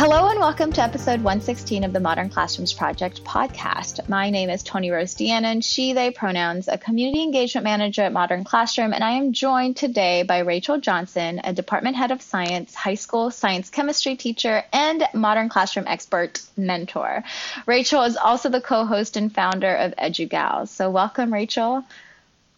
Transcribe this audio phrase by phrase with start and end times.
[0.00, 4.08] Hello and welcome to episode 116 of the Modern Classrooms Project podcast.
[4.08, 8.42] My name is Toni Rose Deanon, she, they pronouns, a community engagement manager at Modern
[8.42, 12.94] Classroom, and I am joined today by Rachel Johnson, a department head of science, high
[12.94, 17.22] school science chemistry teacher, and Modern Classroom expert mentor.
[17.66, 20.68] Rachel is also the co host and founder of EduGals.
[20.68, 21.84] So, welcome, Rachel.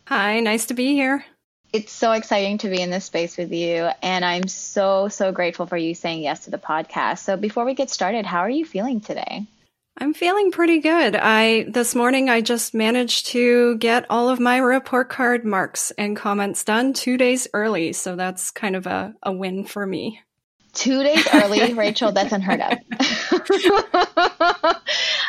[0.05, 1.25] Hi, nice to be here
[1.73, 3.89] it's so exciting to be in this space with you.
[4.03, 7.21] And I'm so, so grateful for you saying yes to the podcast.
[7.21, 9.47] So before we get started, how are you feeling today?
[9.99, 11.17] I'm feeling pretty good.
[11.17, 16.17] I this morning I just managed to get all of my report card marks and
[16.17, 20.23] comments done 2 days early, so that's kind of a, a win for me.
[20.73, 22.79] 2 days early, Rachel, that's unheard of.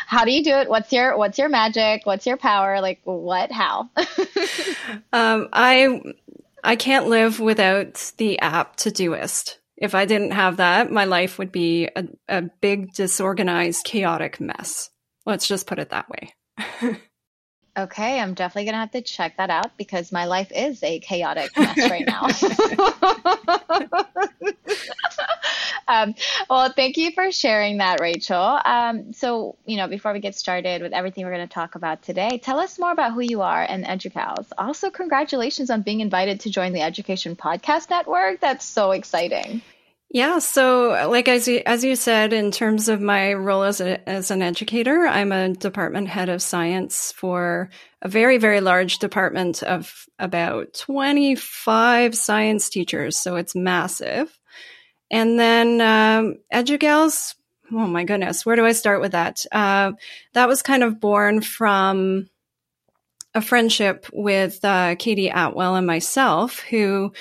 [0.06, 0.68] how do you do it?
[0.68, 2.02] What's your what's your magic?
[2.04, 2.80] What's your power?
[2.80, 3.50] Like what?
[3.50, 3.90] How?
[5.12, 6.00] um, I
[6.62, 9.58] I can't live without the app Todoist.
[9.76, 14.90] If I didn't have that, my life would be a, a big, disorganized, chaotic mess.
[15.26, 16.34] Let's just put it that way.
[17.76, 21.00] Okay, I'm definitely going to have to check that out because my life is a
[21.00, 22.28] chaotic mess right now.
[25.88, 26.14] um,
[26.48, 28.60] well, thank you for sharing that, Rachel.
[28.64, 32.02] Um, so, you know, before we get started with everything we're going to talk about
[32.02, 34.46] today, tell us more about who you are and EduGals.
[34.56, 38.38] Also, congratulations on being invited to join the Education Podcast Network.
[38.40, 39.62] That's so exciting.
[40.14, 44.08] Yeah, so like as you, as you said, in terms of my role as a,
[44.08, 47.68] as an educator, I'm a department head of science for
[48.00, 53.16] a very very large department of about 25 science teachers.
[53.18, 54.38] So it's massive.
[55.10, 57.34] And then um, EduGals,
[57.72, 59.44] oh my goodness, where do I start with that?
[59.50, 59.94] Uh,
[60.34, 62.28] that was kind of born from
[63.34, 67.12] a friendship with uh, Katie Atwell and myself, who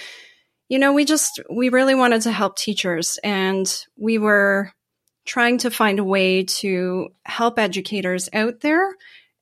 [0.69, 4.71] you know, we just, we really wanted to help teachers and we were
[5.25, 8.95] trying to find a way to help educators out there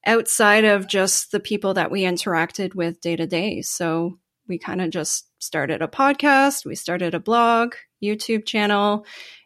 [0.06, 3.62] outside of just the people that we interacted with day to day.
[3.62, 9.06] So we kind of just started a podcast, we started a blog, YouTube channel,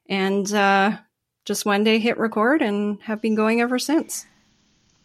[0.09, 0.97] and uh,
[1.45, 4.25] just one day hit record and have been going ever since.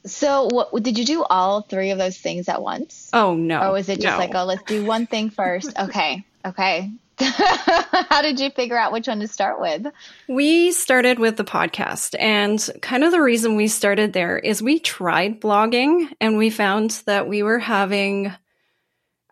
[0.07, 3.11] So, what, did you do all three of those things at once?
[3.13, 3.61] Oh no!
[3.61, 4.19] Or was it just no.
[4.19, 5.73] like, oh, let's do one thing first?
[5.79, 6.91] Okay, Okay.
[7.21, 9.87] How did you figure out which one to start with?
[10.27, 14.79] We started with the podcast, and kind of the reason we started there is we
[14.79, 18.33] tried blogging and we found that we were having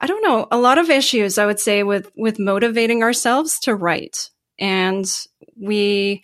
[0.01, 3.75] I don't know, a lot of issues I would say with with motivating ourselves to
[3.75, 4.31] write.
[4.59, 5.07] And
[5.61, 6.23] we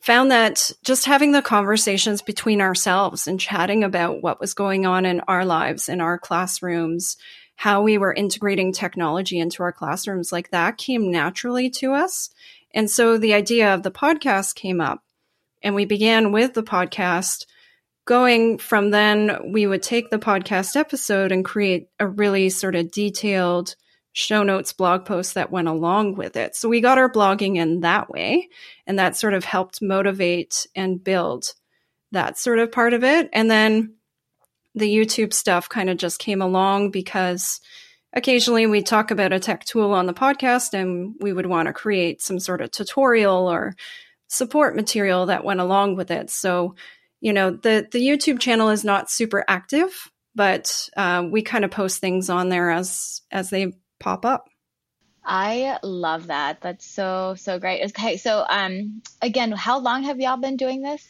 [0.00, 5.06] found that just having the conversations between ourselves and chatting about what was going on
[5.06, 7.16] in our lives in our classrooms
[7.56, 12.30] how we were integrating technology into our classrooms, like that came naturally to us.
[12.74, 15.02] And so the idea of the podcast came up,
[15.62, 17.46] and we began with the podcast.
[18.06, 22.90] Going from then, we would take the podcast episode and create a really sort of
[22.90, 23.76] detailed
[24.12, 26.54] show notes blog post that went along with it.
[26.54, 28.48] So we got our blogging in that way,
[28.86, 31.54] and that sort of helped motivate and build
[32.12, 33.28] that sort of part of it.
[33.32, 33.94] And then
[34.74, 37.60] the YouTube stuff kind of just came along because
[38.12, 41.72] occasionally we talk about a tech tool on the podcast and we would want to
[41.72, 43.74] create some sort of tutorial or
[44.28, 46.30] support material that went along with it.
[46.30, 46.74] So,
[47.20, 51.70] you know, the, the YouTube channel is not super active, but uh, we kind of
[51.70, 54.48] post things on there as as they pop up.
[55.24, 56.60] I love that.
[56.60, 57.84] That's so so great.
[57.86, 61.06] Okay, so um, again, how long have y'all been doing this?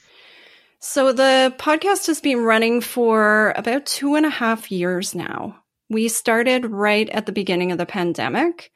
[0.86, 5.56] So the podcast has been running for about two and a half years now.
[5.88, 8.70] We started right at the beginning of the pandemic.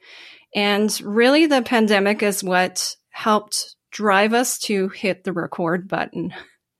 [0.55, 6.33] And really, the pandemic is what helped drive us to hit the record button.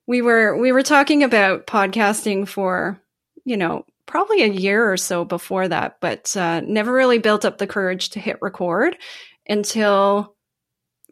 [0.08, 3.00] We were we were talking about podcasting for,
[3.46, 7.60] you know, probably a year or so before that, but uh, never really built up
[7.60, 8.98] the courage to hit record
[9.48, 10.36] until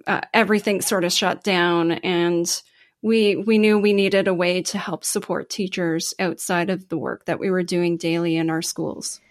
[0.08, 2.64] uh, everything sort of shut down and
[3.02, 7.26] we we knew we needed a way to help support teachers outside of the work
[7.26, 9.22] that we were doing daily in our schools.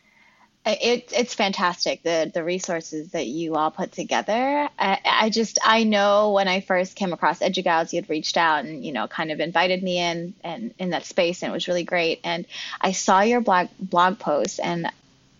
[0.64, 4.68] it, it's fantastic the the resources that you all put together.
[4.78, 8.64] I, I, just I know when I first came across EduGals, you had reached out
[8.64, 11.68] and you know kind of invited me in and in that space, and it was
[11.68, 12.20] really great.
[12.24, 12.46] And
[12.80, 14.90] I saw your blog blog post, and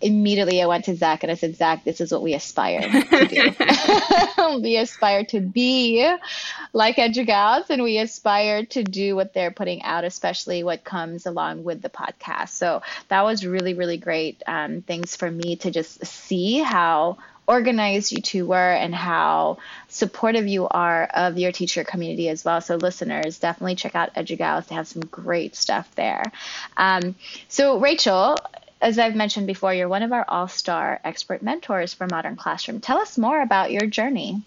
[0.00, 3.26] immediately I went to Zach and I said, Zach, this is what we aspire to
[3.26, 4.60] do.
[4.62, 6.14] we aspire to be
[6.72, 11.64] like EduGals and we aspire to do what they're putting out, especially what comes along
[11.64, 12.50] with the podcast.
[12.50, 17.16] So that was really, really great um, things for me to just see how
[17.46, 19.58] organized you two were and how
[19.88, 22.60] supportive you are of your teacher community as well.
[22.60, 24.66] So, listeners, definitely check out EduGals.
[24.66, 26.25] They have some great stuff there.
[26.76, 27.14] Um,
[27.48, 28.37] so, Rachel,
[28.81, 32.81] as I've mentioned before, you're one of our all star expert mentors for Modern Classroom.
[32.81, 34.43] Tell us more about your journey.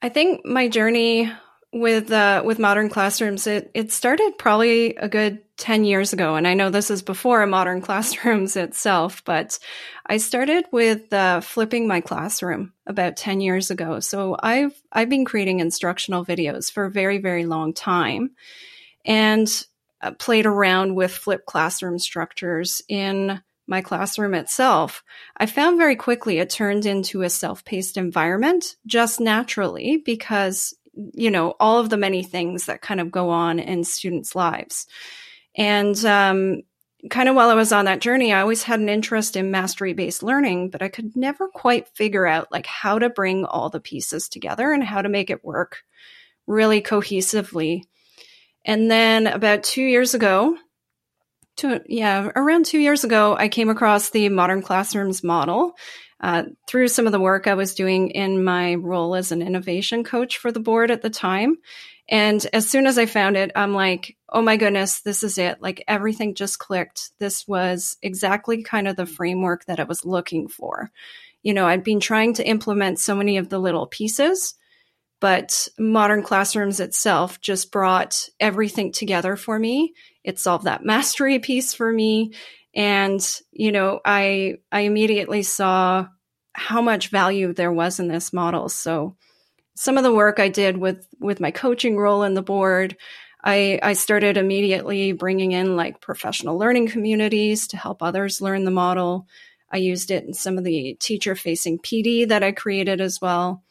[0.00, 1.30] I think my journey
[1.72, 6.46] with uh, with modern classrooms it it started probably a good 10 years ago and
[6.46, 9.58] i know this is before modern classrooms itself but
[10.06, 15.24] i started with uh, flipping my classroom about 10 years ago so i've i've been
[15.24, 18.30] creating instructional videos for a very very long time
[19.06, 19.64] and
[20.02, 25.02] uh, played around with flip classroom structures in my classroom itself,
[25.36, 31.30] I found very quickly it turned into a self paced environment just naturally because, you
[31.30, 34.86] know, all of the many things that kind of go on in students' lives.
[35.56, 36.62] And, um,
[37.10, 39.92] kind of while I was on that journey, I always had an interest in mastery
[39.92, 43.80] based learning, but I could never quite figure out like how to bring all the
[43.80, 45.82] pieces together and how to make it work
[46.46, 47.82] really cohesively.
[48.64, 50.56] And then about two years ago,
[51.86, 55.74] yeah, around two years ago, I came across the modern classrooms model
[56.20, 60.04] uh, through some of the work I was doing in my role as an innovation
[60.04, 61.56] coach for the board at the time.
[62.08, 65.60] And as soon as I found it, I'm like, oh my goodness, this is it.
[65.60, 67.10] Like everything just clicked.
[67.18, 70.90] This was exactly kind of the framework that I was looking for.
[71.42, 74.54] You know, I'd been trying to implement so many of the little pieces,
[75.20, 81.74] but modern classrooms itself just brought everything together for me it solved that mastery piece
[81.74, 82.32] for me.
[82.74, 83.20] And,
[83.50, 86.06] you know, I, I immediately saw
[86.54, 88.68] how much value there was in this model.
[88.68, 89.16] So
[89.74, 92.96] some of the work I did with, with my coaching role in the board,
[93.44, 98.70] I, I started immediately bringing in like professional learning communities to help others learn the
[98.70, 99.26] model.
[99.70, 103.62] I used it in some of the teacher facing PD that I created as well.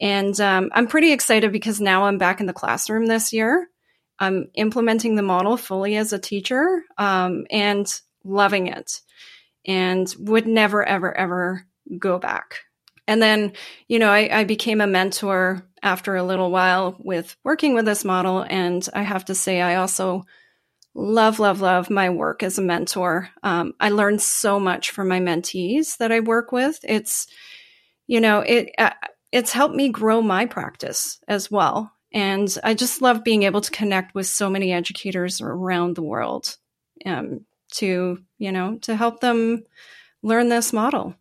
[0.00, 3.68] And um, I'm pretty excited because now I'm back in the classroom this year.
[4.18, 7.86] I'm implementing the model fully as a teacher um, and
[8.24, 9.00] loving it
[9.66, 11.66] and would never, ever, ever
[11.98, 12.60] go back.
[13.08, 13.52] And then,
[13.88, 18.04] you know, I, I, became a mentor after a little while with working with this
[18.04, 18.44] model.
[18.48, 20.24] And I have to say, I also
[20.94, 23.28] love, love, love my work as a mentor.
[23.44, 26.80] Um, I learned so much from my mentees that I work with.
[26.82, 27.28] It's,
[28.08, 28.90] you know, it, uh,
[29.30, 31.92] it's helped me grow my practice as well.
[32.16, 36.56] And I just love being able to connect with so many educators around the world
[37.04, 39.64] um, to, you know, to help them
[40.22, 41.14] learn this model.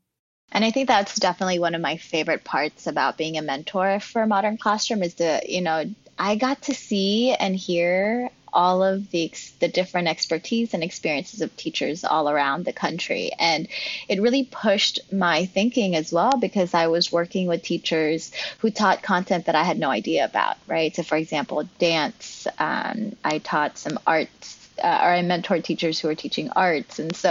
[0.53, 4.25] And I think that's definitely one of my favorite parts about being a mentor for
[4.25, 5.83] Modern Classroom is the, you know,
[6.17, 11.55] I got to see and hear all of the the different expertise and experiences of
[11.57, 13.67] teachers all around the country and
[14.07, 19.03] it really pushed my thinking as well because I was working with teachers who taught
[19.03, 23.77] content that I had no idea about right so for example dance um, I taught
[23.77, 26.99] some arts uh, or I mentored teachers who were teaching arts.
[26.99, 27.29] And so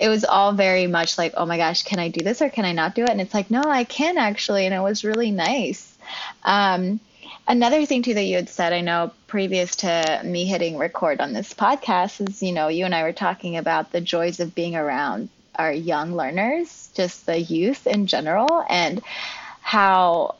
[0.00, 2.64] it was all very much like, oh my gosh, can I do this or can
[2.64, 3.10] I not do it?
[3.10, 4.64] And it's like, no, I can actually.
[4.64, 5.96] And it was really nice.
[6.44, 7.00] Um,
[7.48, 11.32] Another thing too that you had said, I know previous to me hitting record on
[11.32, 14.76] this podcast is, you know, you and I were talking about the joys of being
[14.76, 19.02] around our young learners, just the youth in general, and
[19.62, 20.34] how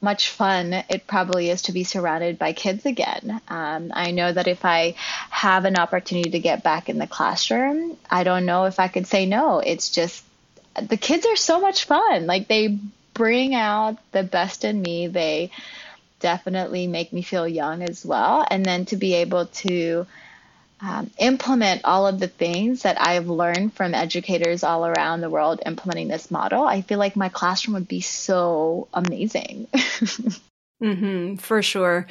[0.00, 3.40] much fun it probably is to be surrounded by kids again.
[3.48, 4.94] Um, I know that if I
[5.30, 9.08] have an opportunity to get back in the classroom, I don't know if I could
[9.08, 9.58] say no.
[9.58, 10.24] It's just
[10.80, 12.26] the kids are so much fun.
[12.26, 12.78] Like they
[13.14, 15.08] bring out the best in me.
[15.08, 15.50] They
[16.22, 18.46] definitely make me feel young as well.
[18.50, 20.06] And then to be able to
[20.80, 25.60] um, implement all of the things that I've learned from educators all around the world
[25.66, 29.66] implementing this model, I feel like my classroom would be so amazing.
[30.82, 32.06] mm-hmm, for sure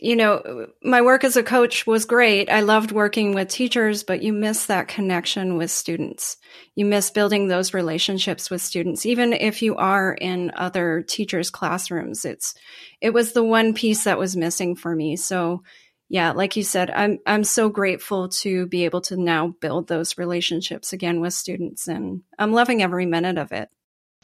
[0.00, 2.48] you know, my work as a coach was great.
[2.48, 6.36] I loved working with teachers, but you miss that connection with students.
[6.76, 12.24] You miss building those relationships with students, even if you are in other teachers' classrooms.
[12.24, 12.54] It's,
[13.00, 15.16] it was the one piece that was missing for me.
[15.16, 15.64] So,
[16.08, 20.16] yeah, like you said, I'm I'm so grateful to be able to now build those
[20.16, 23.68] relationships again with students and I'm loving every minute of it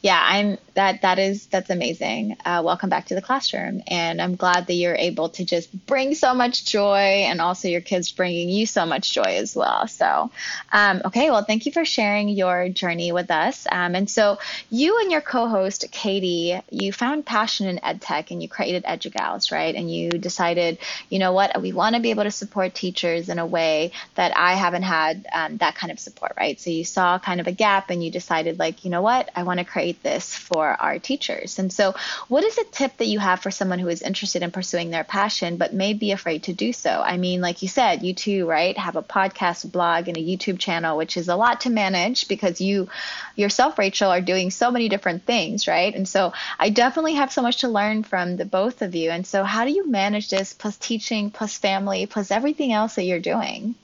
[0.01, 2.35] yeah i'm that that is that's amazing.
[2.43, 3.81] Uh, welcome back to the classroom.
[3.87, 7.81] And i'm glad that you're able to just bring so much joy and also your
[7.81, 9.87] kids bringing you so much joy as well.
[9.87, 10.31] So
[10.71, 13.65] um, okay well thank you for sharing your journey with us.
[13.71, 14.37] Um, and so
[14.69, 19.51] you and your co-host katie you found passion in ed tech and you created edugals
[19.51, 19.73] right?
[19.73, 20.77] And you decided
[21.09, 24.35] you know what we want to be able to support teachers in a way that
[24.35, 26.59] i haven't had um, that kind of support right?
[26.59, 29.43] So you saw kind of a gap and you decided like you know what i
[29.43, 31.59] want to create this for our teachers.
[31.59, 31.93] And so,
[32.27, 35.03] what is a tip that you have for someone who is interested in pursuing their
[35.03, 37.01] passion but may be afraid to do so?
[37.01, 40.59] I mean, like you said, you too, right, have a podcast, blog, and a YouTube
[40.59, 42.89] channel, which is a lot to manage because you
[43.35, 45.93] yourself, Rachel, are doing so many different things, right?
[45.93, 49.11] And so, I definitely have so much to learn from the both of you.
[49.11, 53.03] And so, how do you manage this plus teaching, plus family, plus everything else that
[53.03, 53.75] you're doing?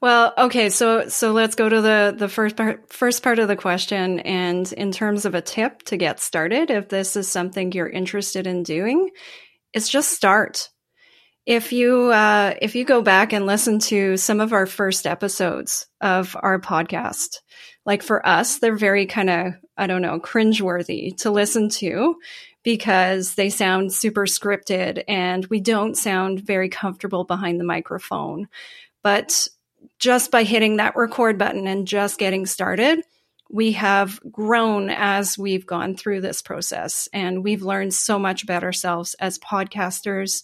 [0.00, 3.56] Well, okay, so so let's go to the the first part first part of the
[3.56, 7.88] question and in terms of a tip to get started if this is something you're
[7.88, 9.10] interested in doing,
[9.74, 10.70] it's just start.
[11.44, 15.86] If you uh, if you go back and listen to some of our first episodes
[16.00, 17.40] of our podcast,
[17.84, 22.16] like for us, they're very kind of I don't know cringeworthy to listen to
[22.62, 28.48] because they sound super scripted and we don't sound very comfortable behind the microphone.
[29.02, 29.48] But
[30.00, 33.04] just by hitting that record button and just getting started,
[33.50, 38.64] we have grown as we've gone through this process and we've learned so much about
[38.64, 40.42] ourselves as podcasters.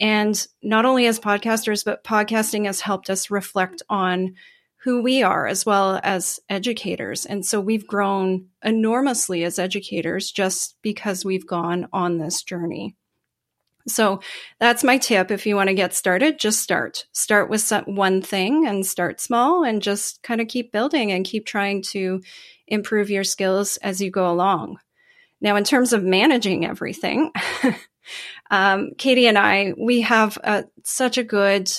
[0.00, 4.34] And not only as podcasters, but podcasting has helped us reflect on
[4.82, 7.26] who we are as well as educators.
[7.26, 12.96] And so we've grown enormously as educators just because we've gone on this journey.
[13.88, 14.20] So
[14.60, 15.30] that's my tip.
[15.30, 17.06] If you want to get started, just start.
[17.12, 21.24] Start with some, one thing and start small and just kind of keep building and
[21.24, 22.22] keep trying to
[22.66, 24.78] improve your skills as you go along.
[25.40, 27.32] Now, in terms of managing everything,
[28.50, 31.70] um, Katie and I, we have a, such a good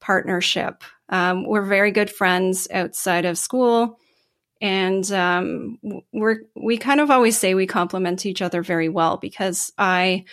[0.00, 0.82] partnership.
[1.08, 3.98] Um, we're very good friends outside of school.
[4.60, 5.78] And um,
[6.12, 10.24] we're we kind of always say we complement each other very well because I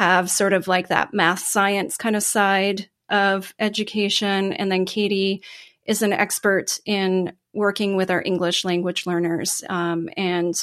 [0.00, 4.54] have sort of like that math science kind of side of education.
[4.54, 5.42] And then Katie
[5.84, 10.54] is an expert in working with our English language learners um, and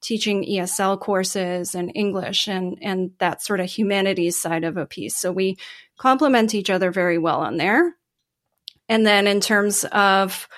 [0.00, 5.18] teaching ESL courses and English and, and that sort of humanities side of a piece.
[5.18, 5.58] So we
[5.98, 7.94] complement each other very well on there.
[8.88, 10.48] And then in terms of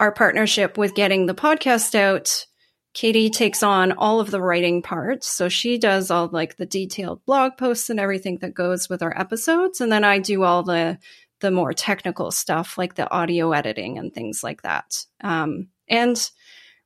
[0.00, 2.46] our partnership with getting the podcast out,
[2.92, 5.28] Katie takes on all of the writing parts.
[5.28, 9.16] So she does all like the detailed blog posts and everything that goes with our
[9.18, 9.80] episodes.
[9.80, 10.98] And then I do all the
[11.40, 15.04] the more technical stuff like the audio editing and things like that.
[15.22, 16.30] Um, and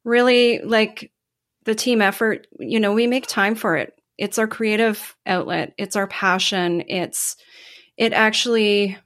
[0.04, 1.10] really like
[1.64, 3.98] the team effort, you know, we make time for it.
[4.16, 5.74] It's our creative outlet.
[5.76, 6.84] It's our passion.
[6.86, 7.36] It's,
[7.96, 8.96] it actually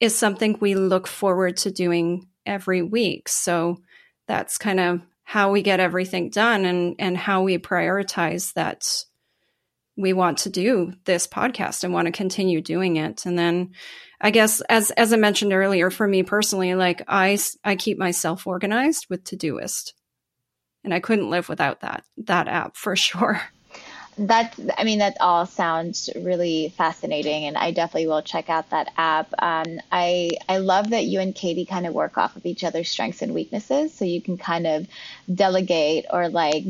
[0.00, 3.28] is something we look forward to doing every week.
[3.28, 3.78] So
[4.26, 8.86] that's kind of how we get everything done and and how we prioritize that
[9.96, 13.26] we want to do this podcast and want to continue doing it.
[13.26, 13.72] And then
[14.20, 18.46] i guess as as i mentioned earlier for me personally like i i keep myself
[18.46, 19.92] organized with todoist.
[20.84, 23.42] And i couldn't live without that that app for sure
[24.18, 28.92] that I mean that all sounds really fascinating, and I definitely will check out that
[28.96, 29.28] app.
[29.38, 32.88] Um, I I love that you and Katie kind of work off of each other's
[32.88, 34.86] strengths and weaknesses, so you can kind of
[35.32, 36.64] delegate or like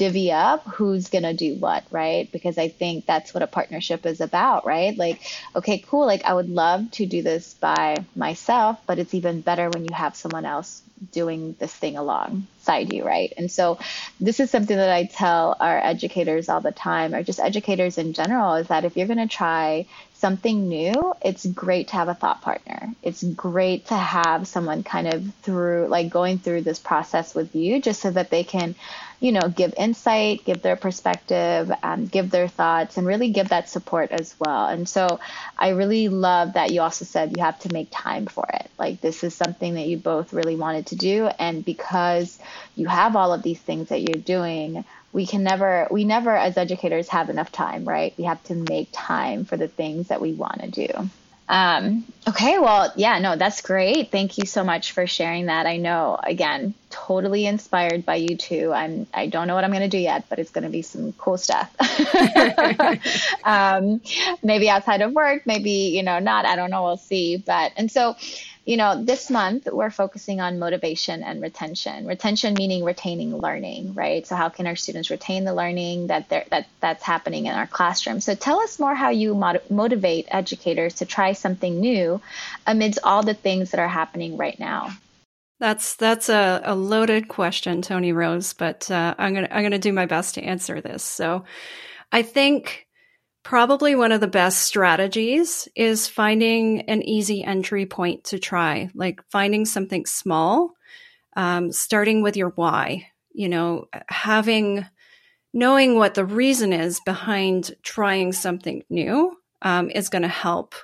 [0.00, 2.32] divvy up who's going to do what, right?
[2.32, 4.96] Because I think that's what a partnership is about, right?
[4.96, 5.20] Like,
[5.54, 6.06] okay, cool.
[6.06, 9.92] Like, I would love to do this by myself, but it's even better when you
[9.92, 10.80] have someone else
[11.12, 13.30] doing this thing alongside you, right?
[13.36, 13.78] And so,
[14.18, 18.14] this is something that I tell our educators all the time, or just educators in
[18.14, 19.86] general, is that if you're going to try
[20.20, 22.94] something new, it's great to have a thought partner.
[23.02, 27.80] It's great to have someone kind of through, like, going through this process with you
[27.80, 28.74] just so that they can
[29.20, 33.68] you know, give insight, give their perspective, um, give their thoughts, and really give that
[33.68, 34.66] support as well.
[34.66, 35.20] And so
[35.58, 38.70] I really love that you also said you have to make time for it.
[38.78, 41.26] Like this is something that you both really wanted to do.
[41.38, 42.38] And because
[42.74, 46.56] you have all of these things that you're doing, we can never, we never as
[46.56, 48.14] educators have enough time, right?
[48.16, 51.10] We have to make time for the things that we want to do.
[51.50, 54.12] Um, okay, well, yeah, no, that's great.
[54.12, 55.66] Thank you so much for sharing that.
[55.66, 58.72] I know, again, totally inspired by you too.
[58.72, 60.82] I'm, I don't know what I'm going to do yet, but it's going to be
[60.82, 61.74] some cool stuff.
[63.44, 64.00] um,
[64.44, 67.36] maybe outside of work, maybe, you know, not, I don't know, we'll see.
[67.36, 68.14] But, and so,
[68.70, 72.06] you know, this month we're focusing on motivation and retention.
[72.06, 74.24] Retention meaning retaining learning, right?
[74.24, 78.20] So how can our students retain the learning that that that's happening in our classroom?
[78.20, 82.20] So tell us more how you motivate educators to try something new
[82.64, 84.90] amidst all the things that are happening right now.
[85.58, 89.92] That's that's a, a loaded question, Toni Rose, but uh, I'm gonna I'm gonna do
[89.92, 91.02] my best to answer this.
[91.02, 91.42] So,
[92.12, 92.86] I think
[93.42, 99.22] Probably one of the best strategies is finding an easy entry point to try, like
[99.30, 100.74] finding something small,
[101.36, 103.06] um, starting with your why.
[103.32, 104.84] You know, having
[105.52, 110.74] knowing what the reason is behind trying something new um, is going to help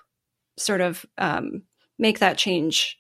[0.57, 1.63] sort of um,
[1.99, 2.97] make that change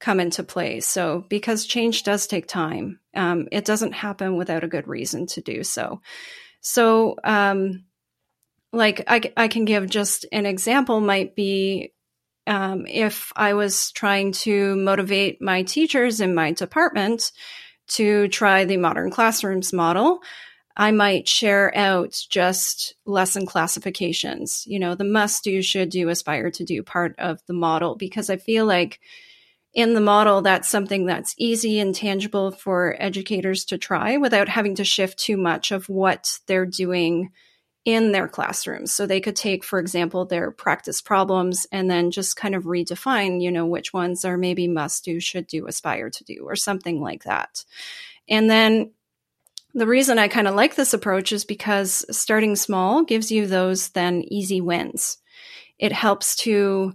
[0.00, 0.80] come into play.
[0.80, 5.40] So, because change does take time, um, it doesn't happen without a good reason to
[5.40, 6.00] do so.
[6.60, 7.84] So, um,
[8.72, 11.92] like I, I can give just an example might be
[12.46, 17.30] um, if I was trying to motivate my teachers in my department
[17.88, 20.20] to try the modern classrooms model,
[20.76, 26.50] I might share out just lesson classifications, you know, the must do, should do, aspire
[26.52, 28.98] to do part of the model, because I feel like
[29.74, 34.74] in the model, that's something that's easy and tangible for educators to try without having
[34.76, 37.30] to shift too much of what they're doing
[37.84, 38.92] in their classrooms.
[38.92, 43.42] So they could take, for example, their practice problems and then just kind of redefine,
[43.42, 47.00] you know, which ones are maybe must do, should do, aspire to do, or something
[47.00, 47.64] like that.
[48.28, 48.92] And then
[49.74, 53.88] the reason I kind of like this approach is because starting small gives you those
[53.90, 55.18] then easy wins.
[55.78, 56.94] It helps to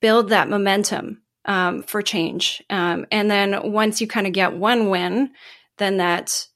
[0.00, 2.62] build that momentum um, for change.
[2.70, 5.30] Um, and then once you kind of get one win,
[5.78, 6.46] then that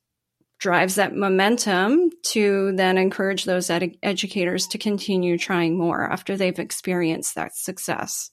[0.64, 6.58] drives that momentum to then encourage those ed- educators to continue trying more after they've
[6.58, 8.30] experienced that success.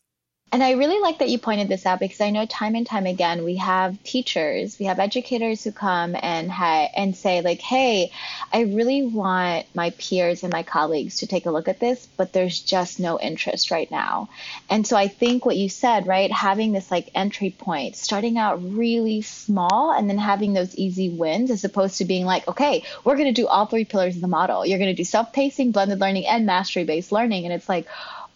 [0.53, 3.05] And I really like that you pointed this out because I know time and time
[3.05, 8.11] again we have teachers, we have educators who come and ha- and say like, "Hey,
[8.51, 12.33] I really want my peers and my colleagues to take a look at this, but
[12.33, 14.27] there's just no interest right now."
[14.69, 18.61] And so I think what you said, right, having this like entry point, starting out
[18.61, 23.15] really small and then having those easy wins as opposed to being like, "Okay, we're
[23.15, 24.65] going to do all three pillars of the model.
[24.65, 27.87] You're going to do self-pacing, blended learning, and mastery-based learning." And it's like,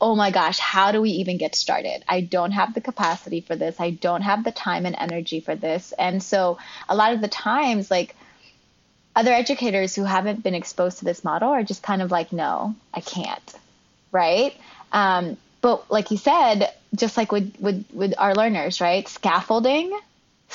[0.02, 2.04] oh my gosh, how do we even get started?
[2.08, 3.80] I don't have the capacity for this.
[3.80, 5.94] I don't have the time and energy for this.
[5.98, 6.58] And so
[6.90, 8.16] a lot of the times, like,
[9.16, 12.76] other educators who haven't been exposed to this model are just kind of like, no,
[12.94, 13.54] I can't,
[14.12, 14.54] right?
[14.92, 19.08] Um, but like you said, just like with, with, with our learners, right?
[19.08, 19.98] Scaffolding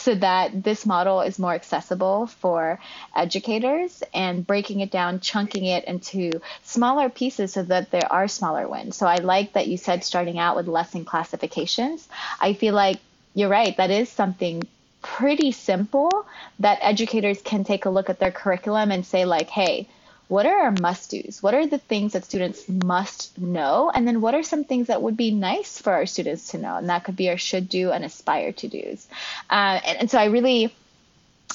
[0.00, 2.80] so that this model is more accessible for
[3.14, 8.66] educators and breaking it down, chunking it into smaller pieces so that there are smaller
[8.66, 8.96] wins.
[8.96, 12.08] So I like that you said starting out with lesson classifications.
[12.40, 12.98] I feel like
[13.34, 14.66] you're right, that is something
[15.02, 16.26] pretty simple
[16.58, 19.88] that educators can take a look at their curriculum and say, like, hey,
[20.30, 21.42] what are our must do's?
[21.42, 23.90] What are the things that students must know?
[23.92, 26.76] And then what are some things that would be nice for our students to know?
[26.76, 29.08] And that could be our should do and aspire to do's.
[29.50, 30.72] Uh, and, and so I really,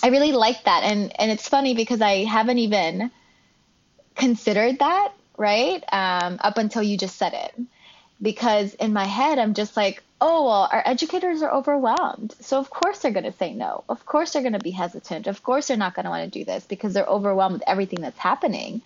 [0.04, 0.84] I really like that.
[0.84, 3.12] And, and it's funny because I haven't even
[4.14, 5.82] considered that, right?
[5.94, 7.56] Um, up until you just said it.
[8.21, 12.34] Because in my head, I'm just like, oh, well, our educators are overwhelmed.
[12.39, 13.84] So, of course, they're going to say no.
[13.89, 15.28] Of course, they're going to be hesitant.
[15.28, 18.01] Of course, they're not going to want to do this because they're overwhelmed with everything
[18.01, 18.82] that's happening.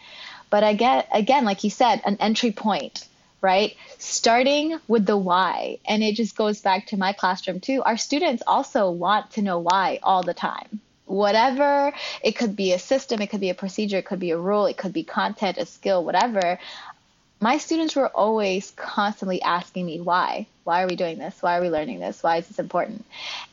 [0.49, 3.05] But I get, again, like you said, an entry point,
[3.41, 3.75] right?
[3.99, 5.77] Starting with the why.
[5.85, 7.83] And it just goes back to my classroom, too.
[7.83, 10.81] Our students also want to know why all the time.
[11.05, 14.37] Whatever, it could be a system, it could be a procedure, it could be a
[14.37, 16.59] rule, it could be content, a skill, whatever
[17.39, 20.47] my students were always constantly asking me why?
[20.63, 21.41] Why are we doing this?
[21.41, 22.21] Why are we learning this?
[22.21, 23.05] Why is this important?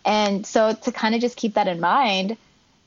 [0.04, 2.36] And so to kind of just keep that in mind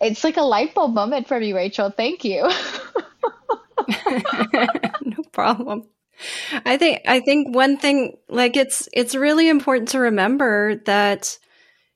[0.02, 1.90] it's like a light bulb moment for me rachel.
[1.90, 2.50] Thank you.
[5.02, 5.88] No problem.
[6.66, 11.40] I think i think one thing like it's it's really important to remember that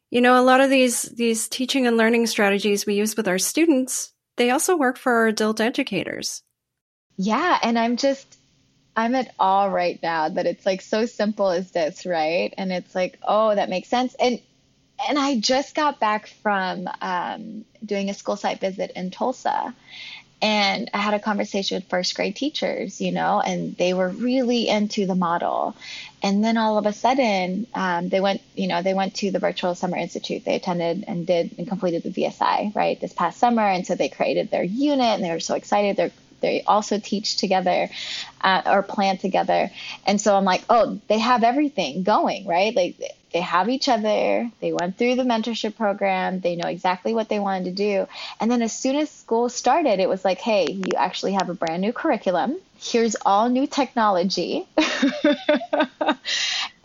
[0.10, 3.38] you know a lot of these these teaching and learning strategies we use with our
[3.38, 6.42] students they also work for our adult educators.
[7.18, 8.33] Yeah and i'm just
[8.96, 12.54] I'm at awe right now that it's like so simple as this, right?
[12.58, 14.16] And it's like, oh, that makes sense.
[14.20, 14.40] And
[15.08, 19.74] and I just got back from um, doing a school site visit in Tulsa,
[20.44, 24.68] and I had a conversation with first grade teachers, you know, and they were really
[24.68, 25.74] into the model.
[26.22, 29.40] And then all of a sudden, um, they went, you know, they went to the
[29.40, 30.44] Virtual Summer Institute.
[30.44, 33.62] They attended and did and completed the VSI, right, this past summer.
[33.62, 35.96] And so they created their unit and they were so excited.
[35.96, 36.12] They're
[36.44, 37.90] they also teach together
[38.42, 39.72] uh, or plan together.
[40.06, 42.76] And so I'm like, oh, they have everything going, right?
[42.76, 42.98] Like
[43.34, 44.52] they have each other.
[44.60, 46.42] They went through the mentorship program.
[46.42, 48.08] They know exactly what they wanted to do.
[48.40, 51.56] And then as soon as school started, it was like, hey, you actually have a
[51.56, 52.58] brand new curriculum.
[52.78, 54.68] Here's all new technology.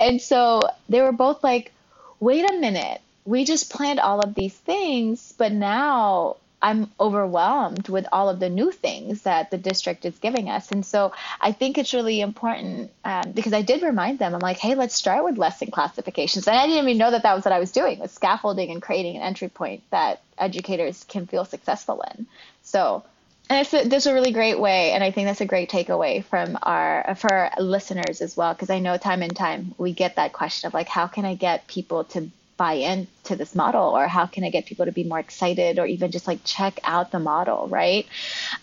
[0.01, 1.73] and so they were both like,
[2.21, 3.01] wait a minute.
[3.25, 8.49] We just planned all of these things, but now I'm overwhelmed with all of the
[8.49, 10.73] new things that the district is giving us.
[10.73, 14.59] And so I think it's really important um, because I did remind them, I'm like,
[14.59, 16.49] hey, let's start with lesson classifications.
[16.49, 18.83] And I didn't even know that that was what I was doing, was scaffolding and
[18.83, 22.27] creating an entry point that educators can feel successful in.
[22.63, 23.05] So
[23.51, 26.23] and it's a, this a really great way, and I think that's a great takeaway
[26.23, 30.17] from our for our listeners as well, because I know time and time we get
[30.17, 34.07] that question of like, how can I get people to buy into this model or
[34.09, 37.11] how can i get people to be more excited or even just like check out
[37.13, 38.07] the model right?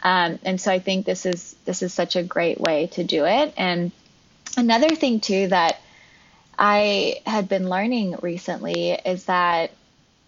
[0.04, 3.26] Um, and so i think this is this is such a great way to do
[3.26, 3.54] it.
[3.58, 3.92] And
[4.58, 5.82] another thing too that
[6.60, 9.72] i had been learning recently is that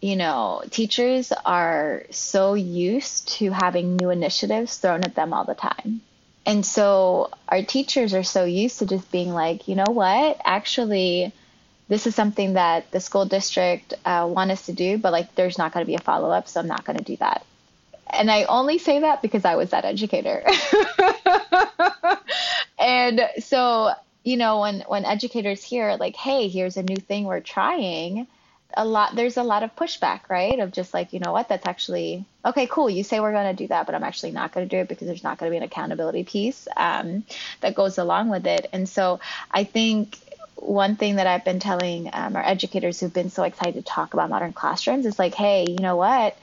[0.01, 5.55] you know teachers are so used to having new initiatives thrown at them all the
[5.55, 6.01] time.
[6.45, 10.39] And so our teachers are so used to just being like you know what?
[10.45, 11.33] Actually
[11.89, 15.57] this is something that the school district uh, want us to do, but like there's
[15.57, 17.45] not going to be a follow up, so I'm not going to do that.
[18.09, 20.43] And I only say that because I was that educator.
[22.79, 23.91] and so,
[24.23, 28.27] you know, when when educators hear like, "Hey, here's a new thing we're trying,"
[28.75, 30.59] a lot there's a lot of pushback, right?
[30.59, 32.89] Of just like, you know what, that's actually okay, cool.
[32.89, 34.87] You say we're going to do that, but I'm actually not going to do it
[34.87, 37.23] because there's not going to be an accountability piece um,
[37.61, 38.69] that goes along with it.
[38.71, 39.19] And so,
[39.51, 40.17] I think
[40.57, 44.13] one thing that I've been telling um, our educators who've been so excited to talk
[44.13, 46.37] about modern classrooms is like, hey, you know what?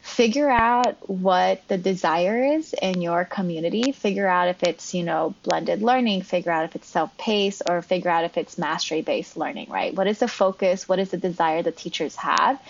[0.00, 3.92] Figure out what the desire is in your community.
[3.92, 7.82] Figure out if it's, you know, blended learning, figure out if it's self paced, or
[7.82, 9.94] figure out if it's mastery based learning, right?
[9.94, 10.88] What is the focus?
[10.88, 12.60] What is the desire that teachers have?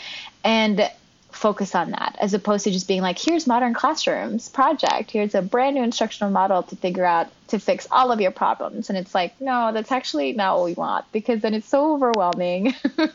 [0.42, 0.90] And
[1.38, 5.10] focus on that as opposed to just being like here's modern classrooms project.
[5.10, 8.88] Here's a brand new instructional model to figure out to fix all of your problems.
[8.90, 12.74] And it's like no that's actually not what we want because then it's so overwhelming.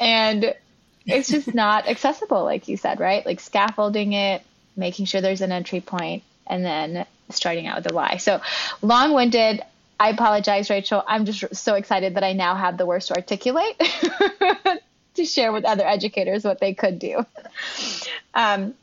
[0.00, 0.54] And
[1.06, 3.26] it's just not accessible like you said right?
[3.26, 4.42] Like scaffolding it
[4.76, 8.40] making sure there's an entry point and then starting out with the why so
[8.82, 9.62] long-winded
[10.00, 11.04] I apologize, Rachel.
[11.06, 13.80] I'm just so excited that I now have the words to articulate
[15.14, 17.24] to share with other educators what they could do.
[18.34, 18.74] Um,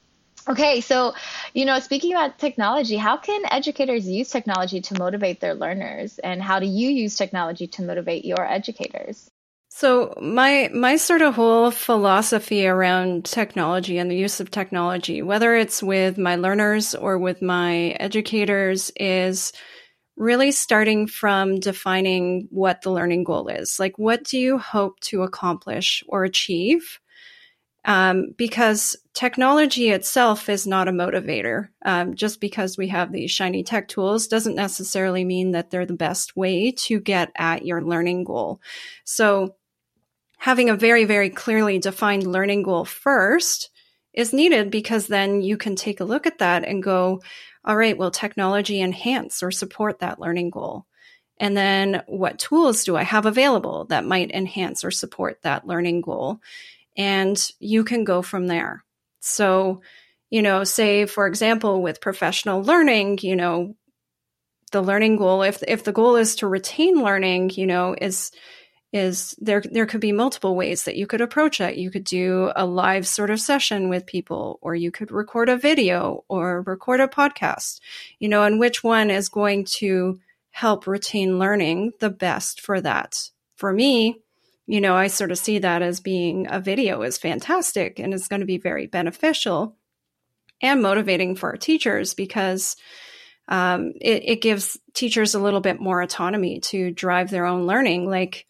[0.47, 1.13] okay, so,
[1.53, 6.19] you know, speaking about technology, how can educators use technology to motivate their learners?
[6.19, 9.29] And how do you use technology to motivate your educators?
[9.71, 15.55] So my my sort of whole philosophy around technology and the use of technology, whether
[15.55, 19.53] it's with my learners or with my educators, is
[20.19, 23.79] really starting from defining what the learning goal is.
[23.79, 26.99] Like, what do you hope to accomplish or achieve?
[27.85, 31.69] Um, because technology itself is not a motivator.
[31.85, 35.93] Um, just because we have these shiny tech tools doesn't necessarily mean that they're the
[35.93, 38.59] best way to get at your learning goal.
[39.05, 39.55] So,
[40.37, 43.69] having a very, very clearly defined learning goal first
[44.13, 47.21] is needed because then you can take a look at that and go,
[47.69, 50.87] all right, will technology enhance or support that learning goal?
[51.37, 56.01] And then what tools do I have available that might enhance or support that learning
[56.01, 56.39] goal?
[56.97, 58.83] And you can go from there.
[59.19, 59.83] So,
[60.31, 63.75] you know, say for example, with professional learning, you know,
[64.71, 68.31] the learning goal, if if the goal is to retain learning, you know, is
[68.91, 71.77] is there there could be multiple ways that you could approach it.
[71.77, 75.57] You could do a live sort of session with people or you could record a
[75.57, 77.79] video or record a podcast.
[78.19, 80.19] You know, and which one is going to
[80.51, 83.29] help retain learning the best for that.
[83.55, 84.21] For me,
[84.65, 88.27] you know, I sort of see that as being a video is fantastic and it's
[88.27, 89.75] going to be very beneficial
[90.61, 92.75] and motivating for our teachers because
[93.47, 98.07] um, it, it gives teachers a little bit more autonomy to drive their own learning.
[98.07, 98.45] Like,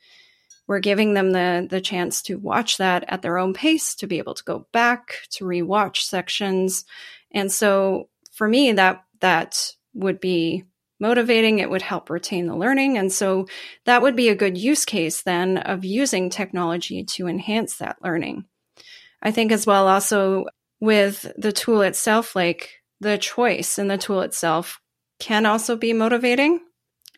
[0.70, 4.20] we're giving them the the chance to watch that at their own pace to be
[4.20, 6.86] able to go back to rewatch sections.
[7.32, 10.64] And so for me that that would be
[11.00, 11.58] motivating.
[11.58, 12.98] It would help retain the learning.
[13.00, 13.48] And so
[13.86, 18.46] that would be a good use case then of using technology to enhance that learning.
[19.24, 20.46] I think as well also
[20.80, 24.80] with the tool itself like the choice in the tool itself
[25.20, 26.60] can also be motivating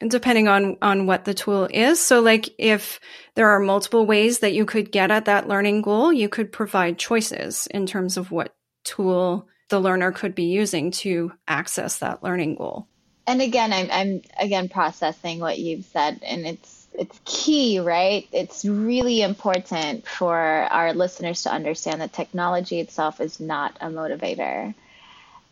[0.08, 2.00] depending on on what the tool is.
[2.00, 3.00] So like if
[3.36, 6.98] there are multiple ways that you could get at that learning goal you could provide
[6.98, 12.56] choices in terms of what tool the learner could be using to access that learning
[12.56, 12.88] goal.
[13.28, 18.28] And again i'm i'm again processing what you've said and it's it's key right?
[18.34, 24.74] It's really important for our listeners to understand that technology itself is not a motivator.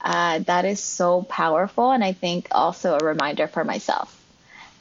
[0.02, 4.19] Uh, that is so powerful and i think also a reminder for myself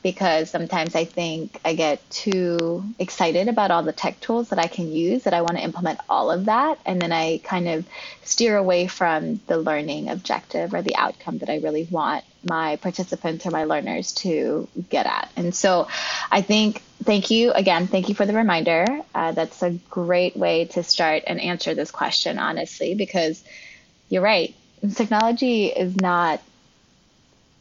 [0.02, 4.66] because sometimes I think I get too excited about all the tech tools that I
[4.66, 6.78] can use that I want to implement all of that.
[6.86, 7.84] And then I kind of
[8.22, 13.46] steer away from the learning objective or the outcome that I really want my participants
[13.46, 15.30] or my learners to get at.
[15.36, 15.88] And so
[16.30, 18.86] I think, thank you again, thank you for the reminder.
[19.14, 23.42] Uh, that's a great way to start and answer this question, honestly, because
[24.08, 24.54] you're right.
[24.94, 26.40] Technology is not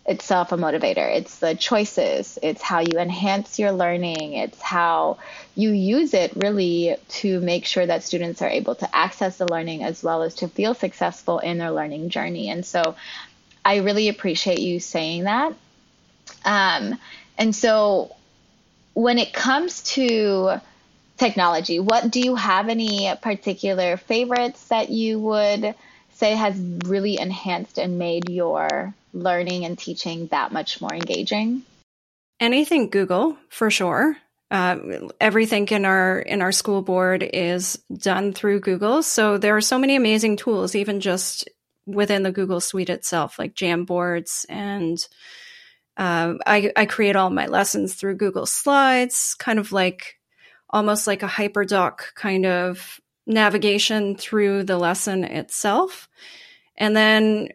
[0.08, 1.15] itself a motivator.
[1.15, 5.17] It's the choices, it's how you enhance your learning, it's how
[5.54, 9.84] you use it really to make sure that students are able to access the learning
[9.84, 12.50] as well as to feel successful in their learning journey.
[12.50, 12.96] And so
[13.65, 15.54] I really appreciate you saying that.
[16.46, 16.98] Um,
[17.38, 18.15] and so
[18.93, 20.62] when it comes to
[21.17, 25.76] technology, what do you have any particular favorites that you would
[26.17, 31.62] say has really enhanced and made your learning and teaching that much more engaging?
[32.39, 34.17] Anything Google for sure.
[34.49, 34.77] Uh,
[35.19, 39.77] everything in our in our school board is done through Google, so there are so
[39.77, 41.49] many amazing tools, even just
[41.86, 45.06] within the Google Suite itself, like Jamboards, and
[45.97, 50.17] uh, I, I create all my lessons through Google Slides, kind of like
[50.69, 56.10] almost like a hyperdoc kind of navigation through the lesson itself.
[56.78, 57.50] And then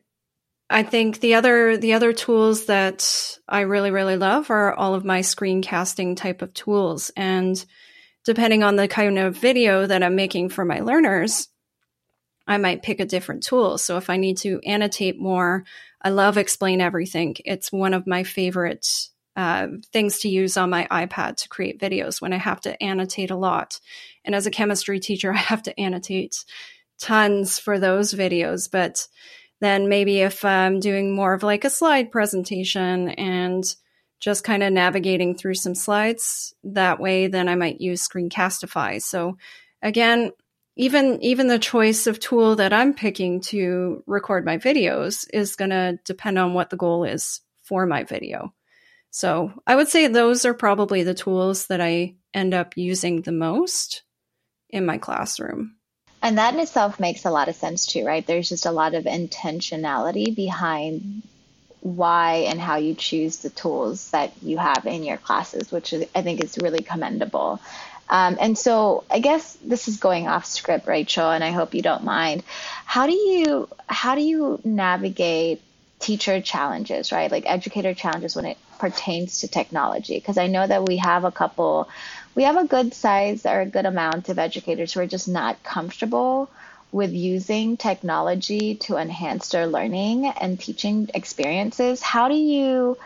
[0.71, 5.05] I think the other the other tools that I really really love are all of
[5.05, 7.63] my screencasting type of tools and
[8.25, 11.49] depending on the kind of video that I'm making for my learners
[12.47, 13.79] I might pick a different tool.
[13.79, 15.65] So if I need to annotate more,
[16.01, 17.37] I love explain everything.
[17.45, 22.21] It's one of my favorite uh, things to use on my iPad to create videos
[22.21, 23.81] when I have to annotate a lot.
[24.25, 26.45] And as a chemistry teacher, I have to annotate
[26.99, 29.09] tons for those videos, but
[29.61, 33.65] then maybe if I'm doing more of like a slide presentation and
[34.21, 39.03] just kind of navigating through some slides that way, then I might use Screencastify.
[39.03, 39.37] So
[39.83, 40.31] again,
[40.77, 45.71] even even the choice of tool that I'm picking to record my videos is going
[45.71, 48.55] to depend on what the goal is for my video.
[49.13, 53.31] So I would say those are probably the tools that I end up using the
[53.31, 54.03] most
[54.71, 55.77] in my classroom.
[56.23, 58.27] And that in itself makes a lot of sense too, right?
[58.27, 61.23] There's just a lot of intentionality behind
[61.81, 66.23] why and how you choose the tools that you have in your classes, which I
[66.23, 67.61] think is really commendable.
[68.09, 71.83] Um, and so I guess this is going off script, Rachel, and I hope you
[71.83, 72.45] don't mind.
[72.87, 75.61] How do you how do you navigate
[75.99, 77.31] teacher challenges, right?
[77.31, 80.17] Like educator challenges when it pertains to technology?
[80.17, 81.89] Because I know that we have a couple
[82.35, 85.63] we have a good size or a good amount of educators who are just not
[85.63, 86.51] comfortable
[86.91, 92.03] with using technology to enhance their learning and teaching experiences.
[92.03, 92.99] How do you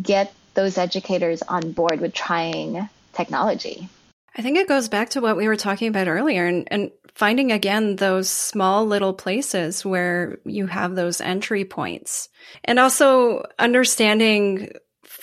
[0.00, 3.88] get those educators on board with trying technology?
[4.36, 7.52] I think it goes back to what we were talking about earlier and, and finding
[7.52, 12.28] again those small little places where you have those entry points.
[12.64, 14.72] And also understanding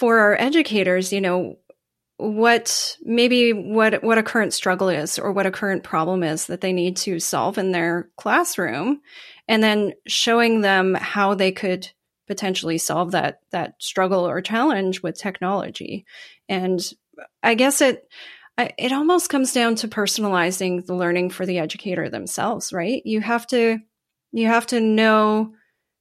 [0.02, 1.60] for our educators, you know,
[2.18, 6.60] what maybe what what a current struggle is or what a current problem is that
[6.60, 9.00] they need to solve in their classroom
[9.48, 11.88] and then showing them how they could
[12.26, 16.04] potentially solve that that struggle or challenge with technology.
[16.50, 16.82] And
[17.44, 18.08] i guess it
[18.58, 23.04] it almost comes down to personalizing the learning for the educator themselves right?
[23.06, 23.78] You have to
[24.32, 25.54] you have to know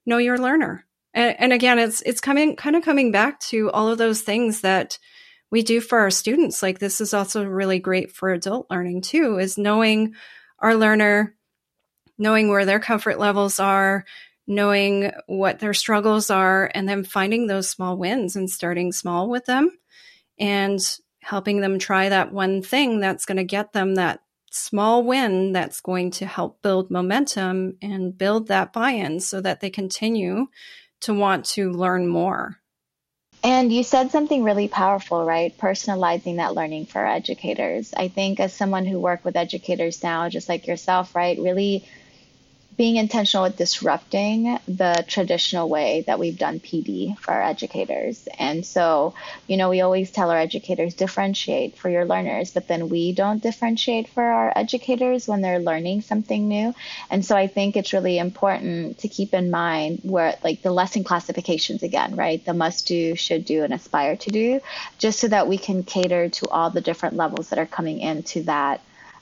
[0.07, 3.89] know your learner and, and again it's it's coming kind of coming back to all
[3.89, 4.99] of those things that
[5.51, 6.63] we do for our students.
[6.63, 10.15] Like this is also really great for adult learning too, is knowing
[10.59, 11.35] our learner,
[12.19, 14.05] knowing where their comfort levels are,
[14.47, 19.45] knowing what their struggles are, and then finding those small wins and starting small with
[19.47, 19.77] them
[20.39, 20.81] and
[21.23, 24.21] helping them try that one thing that's going to get them that
[24.53, 29.61] small win that's going to help build momentum and build that buy in so that
[29.61, 30.47] they continue
[31.01, 32.59] to want to learn more.
[33.43, 35.57] And you said something really powerful, right?
[35.57, 37.95] Personalizing that learning for educators.
[37.97, 41.89] I think as someone who work with educators now, just like yourself, right, really
[42.81, 48.27] being intentional with disrupting the traditional way that we've done PD for our educators.
[48.39, 49.13] And so,
[49.47, 53.43] you know, we always tell our educators differentiate for your learners, but then we don't
[53.43, 56.75] differentiate for our educators when they're learning something new.
[57.11, 61.05] And so I think it's really important to keep in mind where like the lesson
[61.05, 62.43] classifications again, right?
[62.43, 64.61] The must do, should do, and aspire to do,
[64.97, 68.45] just so that we can cater to all the different levels that are coming into
[68.45, 68.81] that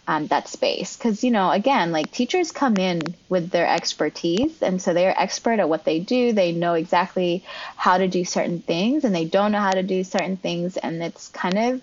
[0.08, 0.96] um, that space.
[0.96, 5.60] Because you know again like teachers come in with their expertise and so they're expert
[5.60, 6.32] at what they do.
[6.32, 7.44] They know exactly
[7.76, 11.00] how to do certain things and they don't know how to do certain things and
[11.02, 11.82] it's kind of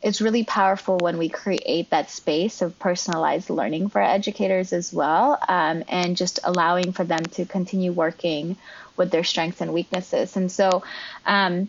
[0.00, 5.36] it's really powerful when we create that space of personalized learning for educators as well
[5.48, 8.56] um, and just allowing for them to continue working
[8.96, 10.36] with their strengths and weaknesses.
[10.36, 10.84] And so
[11.26, 11.68] um,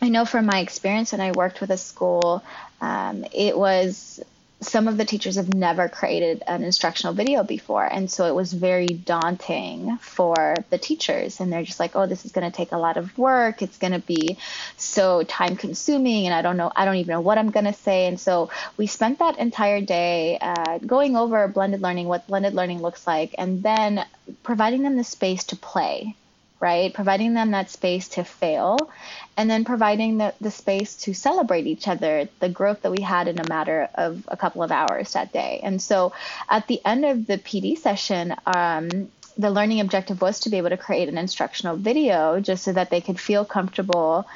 [0.00, 2.44] i know from my experience when i worked with a school
[2.80, 4.20] um, it was
[4.60, 8.52] some of the teachers have never created an instructional video before and so it was
[8.52, 12.72] very daunting for the teachers and they're just like oh this is going to take
[12.72, 13.60] a lot of work.
[13.60, 14.38] It's going to be
[14.76, 17.72] so time consuming and i don't know i don't even know what i'm going to
[17.72, 18.06] say.
[18.06, 22.80] And so we spent that entire day uh, going over blended learning what blended learning
[22.80, 24.04] looks like and then
[24.42, 26.14] providing them the space to play
[26.60, 26.92] right?
[26.94, 28.90] Providing them that space to fail
[29.36, 33.28] and then providing the, the space to celebrate each other, the growth that we had
[33.28, 35.60] in a matter of a couple of hours that day.
[35.62, 36.12] And so
[36.48, 40.70] at the end of the PD session, um, the learning objective was to be able
[40.70, 44.26] to create an instructional video just so that they could feel comfortable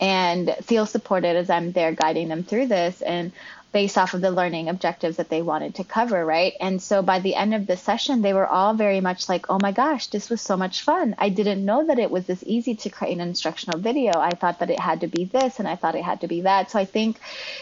[0.00, 3.02] and feel supported as I'm there guiding them through this.
[3.02, 3.32] And
[3.70, 6.54] based off of the learning objectives that they wanted to cover, right?
[6.58, 9.58] And so by the end of the session, they were all very much like, oh
[9.60, 11.14] my gosh, this was so much fun.
[11.18, 14.12] I didn't know that it was this easy to create an instructional video.
[14.18, 16.42] I thought that it had to be this and I thought it had to be
[16.42, 16.70] that.
[16.70, 17.20] So I think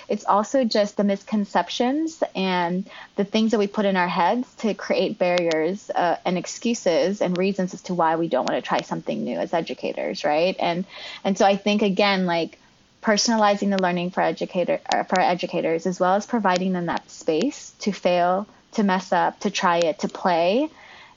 [0.09, 4.75] it's also just the misconceptions and the things that we put in our heads to
[4.75, 8.81] create barriers uh, and excuses and reasons as to why we don't want to try
[8.81, 10.55] something new as educators, right?
[10.61, 10.85] And
[11.25, 12.59] and so I think again, like
[13.07, 17.73] personalizing the learning for educator uh, for educators as well as providing them that space
[17.79, 20.69] to fail, to mess up, to try it, to play,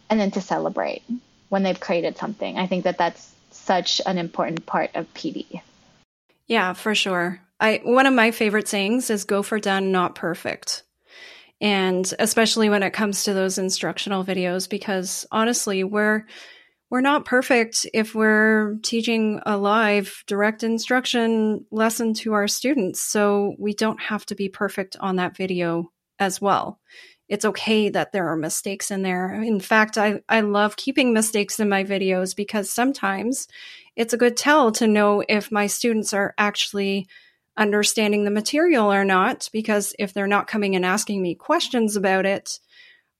[0.07, 1.01] and then to celebrate
[1.49, 2.59] when they've created something.
[2.59, 5.61] I think that that's such an important part of PD.
[6.45, 7.41] Yeah, for sure.
[7.59, 10.83] I one of my favorite sayings is go for done, not perfect.
[11.59, 16.25] And especially when it comes to those instructional videos because honestly, we're
[16.89, 23.01] we're not perfect if we're teaching a live direct instruction lesson to our students.
[23.01, 26.79] So we don't have to be perfect on that video as well.
[27.27, 29.33] It's okay that there are mistakes in there.
[29.35, 33.47] In fact, I, I love keeping mistakes in my videos because sometimes
[33.95, 37.07] it's a good tell to know if my students are actually
[37.55, 39.47] understanding the material or not.
[39.53, 42.59] Because if they're not coming and asking me questions about it,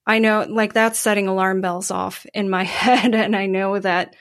[0.06, 3.14] I know like that's setting alarm bells off in my head.
[3.14, 4.16] And I know that,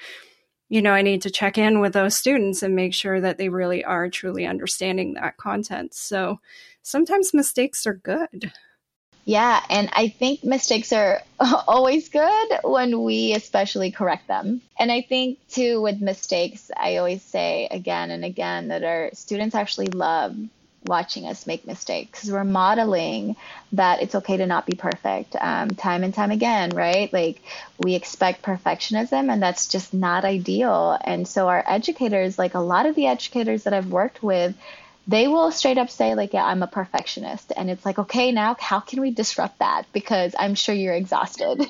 [0.70, 3.50] you know, I need to check in with those students and make sure that they
[3.50, 5.94] really are truly understanding that content.
[5.94, 6.40] So
[6.82, 8.52] sometimes mistakes are good.
[9.26, 14.62] Yeah, and I think mistakes are always good when we especially correct them.
[14.80, 19.54] And I think too with mistakes, I always say again and again that our students
[19.54, 20.36] actually love
[20.84, 23.36] watching us make mistakes we're modeling
[23.74, 27.12] that it's okay to not be perfect um, time and time again right?
[27.12, 27.42] Like
[27.78, 30.98] we expect perfectionism and that's just not ideal.
[31.04, 34.56] And so our educators like a lot of the educators that i've worked with
[35.10, 37.52] they will straight up say like yeah i'm a perfectionist.
[37.58, 39.88] And it's like okay now how can we disrupt that?
[39.92, 41.60] Because i'm sure you're exhausted.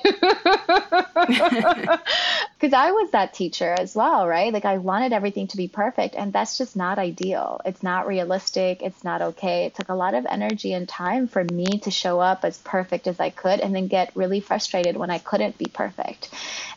[2.60, 4.52] Because i was that teacher as well right?
[4.52, 7.60] Like i wanted everything to be perfect and that's just not ideal.
[7.64, 8.82] It's not realistic.
[8.82, 9.64] It's not okay.
[9.64, 13.06] It took a lot of energy and time for me to show up as perfect
[13.06, 16.28] as i could and then get really frustrated when i couldn't be perfect.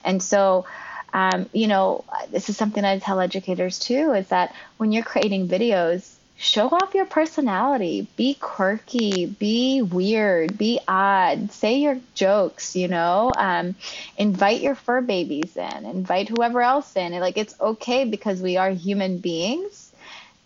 [0.05, 0.65] And so
[1.13, 5.47] um, you know, this is something I tell educators too is that when you're creating
[5.47, 8.05] videos, show off your personality.
[8.17, 11.51] Be quirky, be weird, be odd.
[11.51, 13.31] Say your jokes, you know.
[13.35, 13.75] Um,
[14.17, 17.13] invite your fur babies in, invite whoever else in.
[17.13, 19.91] Like it's okay because we are human beings,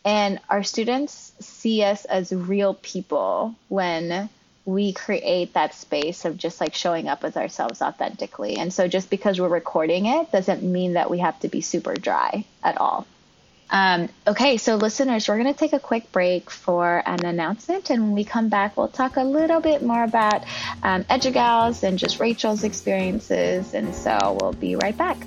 [0.05, 4.29] and our students see us as real people when
[4.65, 8.57] we create that space of just like showing up as ourselves authentically.
[8.57, 11.95] And so just because we're recording it doesn't mean that we have to be super
[11.95, 13.07] dry at all.
[13.69, 18.01] Um, okay, so listeners, we're going to take a quick break for an announcement, and
[18.03, 20.43] when we come back, we'll talk a little bit more about
[20.83, 23.73] um, EduGals and just Rachel's experiences.
[23.73, 25.17] And so we'll be right back.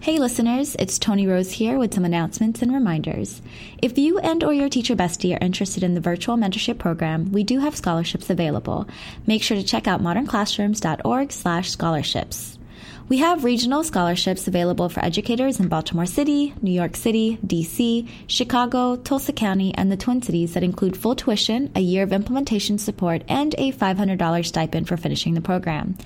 [0.00, 3.40] Hey, listeners, it's Toni Rose here with some announcements and reminders.
[3.80, 7.42] If you and or your teacher bestie are interested in the virtual mentorship program, we
[7.42, 8.86] do have scholarships available.
[9.26, 12.58] Make sure to check out modernclassrooms.org/scholarships.
[13.06, 18.96] We have regional scholarships available for educators in Baltimore City, New York City, DC, Chicago,
[18.96, 23.22] Tulsa County, and the Twin Cities that include full tuition, a year of implementation support,
[23.28, 25.98] and a $500 stipend for finishing the program.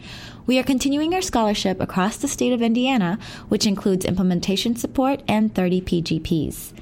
[0.46, 5.54] We are continuing our scholarship across the state of Indiana, which includes implementation support and
[5.54, 6.72] 30 PGPs.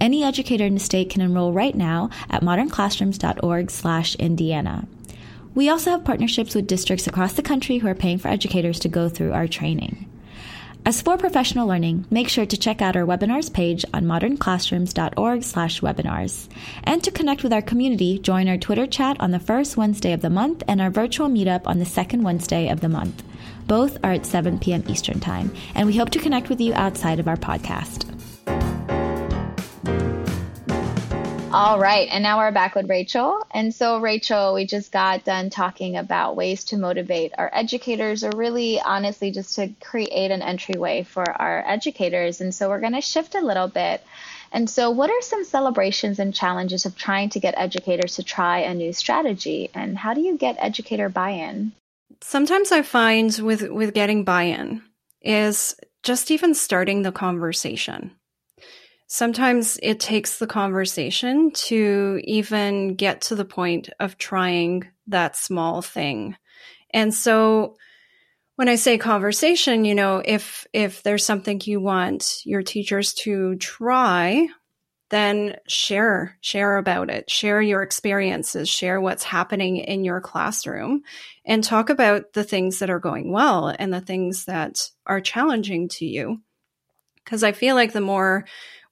[0.00, 4.88] Any educator in the state can enroll right now at modernclassrooms.org/indiana.
[5.56, 8.88] We also have partnerships with districts across the country who are paying for educators to
[8.88, 10.06] go through our training.
[10.84, 16.48] As for professional learning, make sure to check out our webinars page on modernclassrooms.org/webinars.
[16.84, 20.20] And to connect with our community, join our Twitter chat on the first Wednesday of
[20.20, 23.22] the month and our virtual meetup on the second Wednesday of the month.
[23.66, 24.84] Both are at 7 p.m.
[24.86, 28.04] Eastern Time, and we hope to connect with you outside of our podcast.
[31.58, 33.42] All right, and now we're back with Rachel.
[33.50, 38.30] And so, Rachel, we just got done talking about ways to motivate our educators, or
[38.36, 42.42] really honestly, just to create an entryway for our educators.
[42.42, 44.04] And so, we're going to shift a little bit.
[44.52, 48.58] And so, what are some celebrations and challenges of trying to get educators to try
[48.58, 49.70] a new strategy?
[49.72, 51.72] And how do you get educator buy in?
[52.20, 54.82] Sometimes I find with, with getting buy in
[55.22, 58.10] is just even starting the conversation
[59.06, 65.82] sometimes it takes the conversation to even get to the point of trying that small
[65.82, 66.36] thing.
[66.90, 67.76] And so
[68.56, 73.56] when I say conversation, you know, if if there's something you want your teachers to
[73.56, 74.48] try,
[75.10, 77.30] then share share about it.
[77.30, 81.02] Share your experiences, share what's happening in your classroom
[81.44, 85.88] and talk about the things that are going well and the things that are challenging
[85.90, 86.40] to you.
[87.26, 88.46] Cuz I feel like the more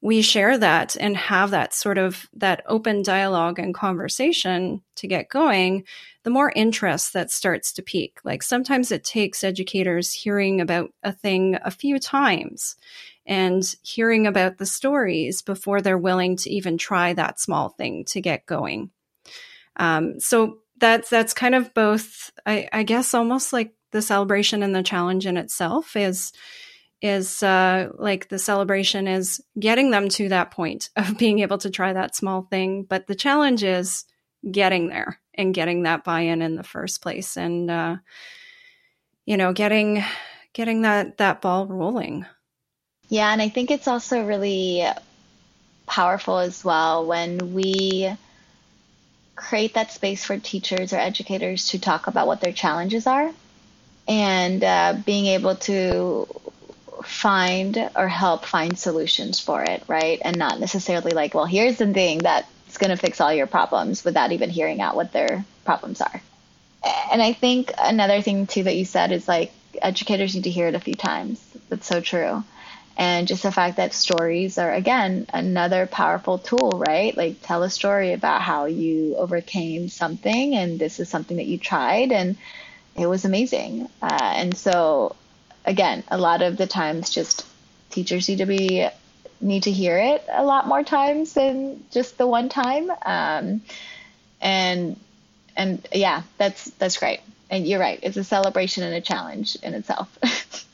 [0.05, 5.31] we share that and have that sort of that open dialogue and conversation to get
[5.31, 5.83] going
[6.25, 8.19] the more interest that starts to peak.
[8.23, 12.77] Like sometimes it takes educators hearing about a thing a few times
[13.25, 18.21] and hearing about the stories before they're willing to even try that small thing to
[18.21, 18.91] get going.
[19.77, 24.77] Um, so that's that's kind of both I, I guess almost like the celebration and
[24.77, 26.31] the challenge in itself is
[27.05, 31.71] is uh, like the celebration is getting them to that point of being able to
[31.71, 32.85] try that small thing.
[32.85, 34.07] But the challenge is
[34.51, 37.97] getting there and getting that buy-in in the first place, and uh,
[39.27, 40.03] you know, getting
[40.55, 42.25] getting that that ball rolling.
[43.11, 44.87] Yeah, and I think it's also really
[45.87, 48.11] powerful as well when we
[49.37, 53.31] create that space for teachers or educators to talk about what their challenges are
[54.09, 56.27] and uh, being able to
[57.07, 60.21] find or help find solutions for it, right?
[60.25, 64.05] And not necessarily like, well, here's the thing that's going to fix all your problems
[64.05, 66.23] without even hearing out what their problems are.
[67.13, 70.69] And I think another thing too that you said is like educators need to hear
[70.69, 71.43] it a few times.
[71.69, 72.45] That's so true.
[72.97, 77.17] And just the fact that stories are, again, another powerful tool, right?
[77.17, 81.59] Like, tell a story about how you overcame something and this is something that you
[81.59, 82.37] tried and
[82.97, 83.89] it was amazing.
[84.01, 85.17] Uh, and so
[85.65, 87.47] again, a lot of the times just
[87.91, 88.89] teachers need to be
[89.41, 92.91] need to hear it a lot more times than just the one time.
[93.05, 93.62] Um,
[94.41, 94.99] and
[95.57, 97.21] and yeah, that's that's great.
[97.51, 100.19] And you're right, it's a celebration and a challenge in itself.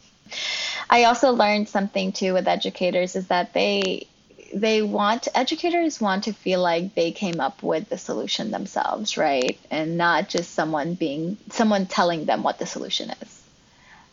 [0.90, 4.06] I also learned something too with educators is that they
[4.52, 9.58] they want educators want to feel like they came up with the solution themselves, right?
[9.70, 13.39] And not just someone being someone telling them what the solution is.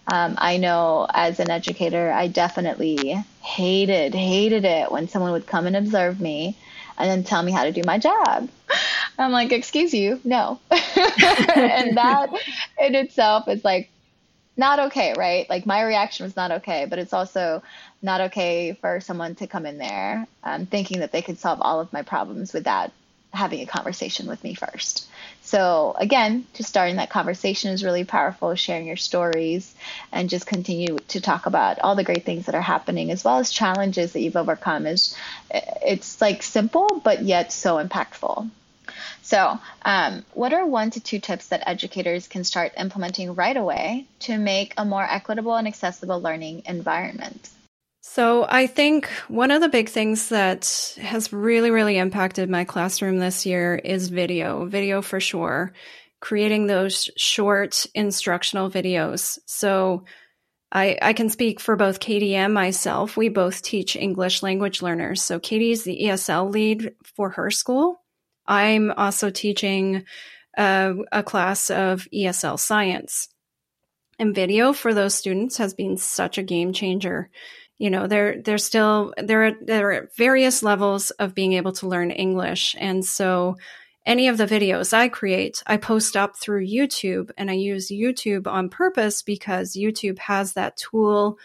[0.08, 5.68] Um, I know as an educator, I definitely hated, hated it when someone would come
[5.68, 6.58] and observe me
[6.98, 8.50] and then tell me how to do my job.
[9.20, 10.60] I'm like, excuse you, no.
[10.72, 12.30] and that
[12.80, 13.90] in itself is like
[14.56, 15.50] not okay, right?
[15.50, 17.62] Like my reaction was not okay, but it's also
[18.02, 21.80] not okay for someone to come in there um, thinking that they could solve all
[21.80, 22.92] of my problems without
[23.34, 25.08] having a conversation with me first.
[25.42, 29.74] So again, just starting that conversation is really powerful, sharing your stories
[30.12, 33.38] and just continue to talk about all the great things that are happening as well
[33.38, 35.16] as challenges that you've overcome is
[35.50, 38.50] it's like simple but yet so impactful.
[39.22, 44.06] So, um, what are one to two tips that educators can start implementing right away
[44.22, 47.50] to make a more equitable and accessible learning environment?
[48.10, 53.20] So, I think one of the big things that has really, really impacted my classroom
[53.20, 55.74] this year is video, video for sure,
[56.22, 59.38] creating those short instructional videos.
[59.46, 60.06] So,
[60.72, 63.18] I, I can speak for both Katie and myself.
[63.18, 65.22] We both teach English language learners.
[65.22, 68.02] So Katie is the ESL lead for her school.
[68.46, 70.06] I'm also teaching
[70.58, 73.30] uh, a class of ESL science.
[74.20, 77.30] And video for those students has been such a game changer.
[77.78, 81.88] You know, they're they're still there are there are various levels of being able to
[81.88, 82.76] learn English.
[82.80, 83.56] And so
[84.06, 88.48] any of the videos I create, I post up through YouTube and I use YouTube
[88.48, 91.38] on purpose because YouTube has that tool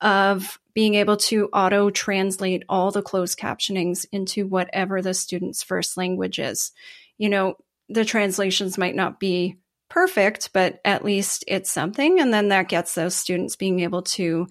[0.00, 5.96] of being able to auto translate all the closed captionings into whatever the student's first
[5.96, 6.72] language is.
[7.18, 7.56] You know,
[7.88, 9.56] the translations might not be
[9.88, 12.20] perfect, but at least it's something.
[12.20, 14.46] And then that gets those students being able to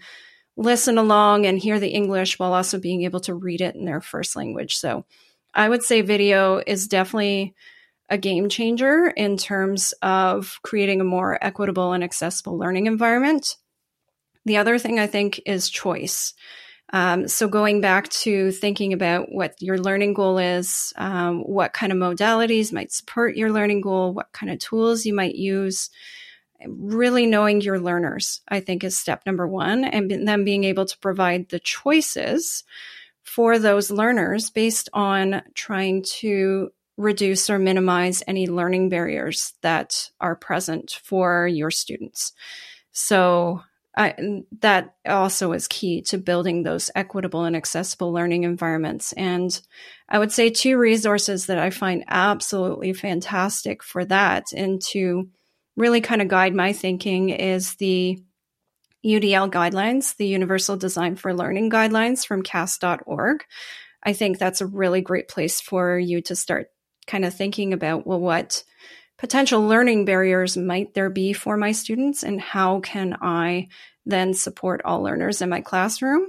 [0.56, 4.02] listen along and hear the English while also being able to read it in their
[4.02, 4.76] first language.
[4.78, 5.06] So
[5.54, 7.56] I would say video is definitely
[8.10, 13.58] a game changer in terms of creating a more equitable and accessible learning environment.
[14.46, 16.34] The other thing I think is choice.
[16.92, 21.92] Um, so going back to thinking about what your learning goal is, um, what kind
[21.92, 25.90] of modalities might support your learning goal, what kind of tools you might use,
[26.68, 30.98] really knowing your learners, I think is step number one, and then being able to
[31.00, 32.64] provide the choices
[33.24, 40.36] for those learners based on trying to reduce or minimize any learning barriers that are
[40.36, 42.34] present for your students.
[42.92, 43.62] So
[43.96, 49.14] I, that also is key to building those equitable and accessible learning environments.
[49.14, 49.60] And
[50.10, 55.30] I would say two resources that I find absolutely fantastic for that and to
[55.76, 58.22] really kind of guide my thinking is the
[59.06, 63.44] UDL guidelines, the Universal Design for Learning guidelines from CAST.org.
[64.02, 66.68] I think that's a really great place for you to start
[67.08, 68.64] kind of thinking about, well, what
[69.18, 73.68] potential learning barriers might there be for my students and how can I
[74.06, 76.28] then support all learners in my classroom?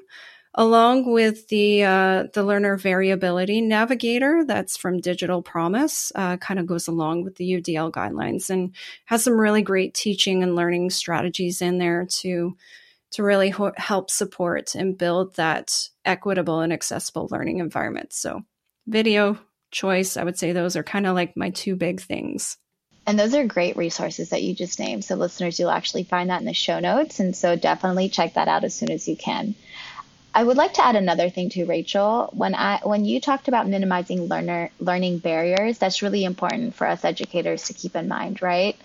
[0.54, 6.66] Along with the uh, the learner variability navigator that's from Digital Promise, uh, kind of
[6.66, 8.74] goes along with the UDL guidelines and
[9.06, 12.56] has some really great teaching and learning strategies in there to
[13.12, 18.12] to really ho- help support and build that equitable and accessible learning environment.
[18.12, 18.42] So,
[18.86, 19.38] video
[19.70, 22.58] choice, I would say those are kind of like my two big things.
[23.06, 25.04] And those are great resources that you just named.
[25.04, 27.20] So, listeners, you'll actually find that in the show notes.
[27.20, 29.54] And so, definitely check that out as soon as you can.
[30.34, 32.28] I would like to add another thing to Rachel.
[32.34, 37.04] When I when you talked about minimizing learner learning barriers, that's really important for us
[37.06, 38.76] educators to keep in mind, right?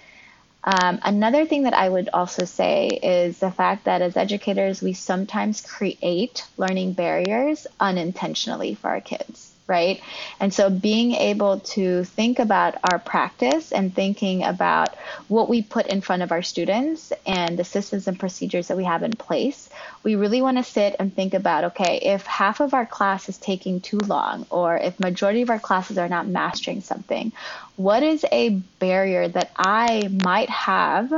[0.64, 4.94] Um, another thing that I would also say is the fact that as educators, we
[4.94, 10.02] sometimes create learning barriers unintentionally for our kids right?
[10.40, 14.96] And so being able to think about our practice and thinking about
[15.28, 18.84] what we put in front of our students and the systems and procedures that we
[18.84, 19.70] have in place,
[20.04, 23.38] we really want to sit and think about okay, if half of our class is
[23.38, 27.32] taking too long or if majority of our classes are not mastering something,
[27.76, 31.14] what is a barrier that I might have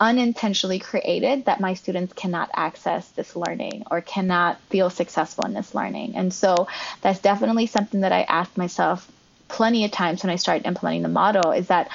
[0.00, 5.74] unintentionally created that my students cannot access this learning or cannot feel successful in this
[5.74, 6.14] learning.
[6.16, 6.68] And so
[7.00, 9.10] that's definitely something that I asked myself
[9.48, 11.90] plenty of times when I started implementing the model is that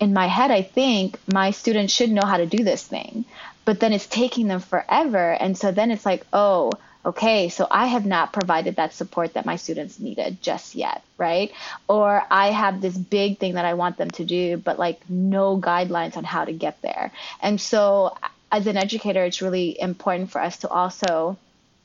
[0.00, 3.24] in my head, I think my students should know how to do this thing,
[3.64, 5.32] but then it's taking them forever.
[5.32, 6.72] And so then it's like, oh,
[7.04, 11.52] okay, so I have not provided that support that my students needed just yet, right?
[11.88, 15.58] Or I have this big thing that I want them to do, but like no
[15.58, 17.12] guidelines on how to get there.
[17.40, 18.16] And so
[18.52, 21.36] as an educator, it's really important for us to also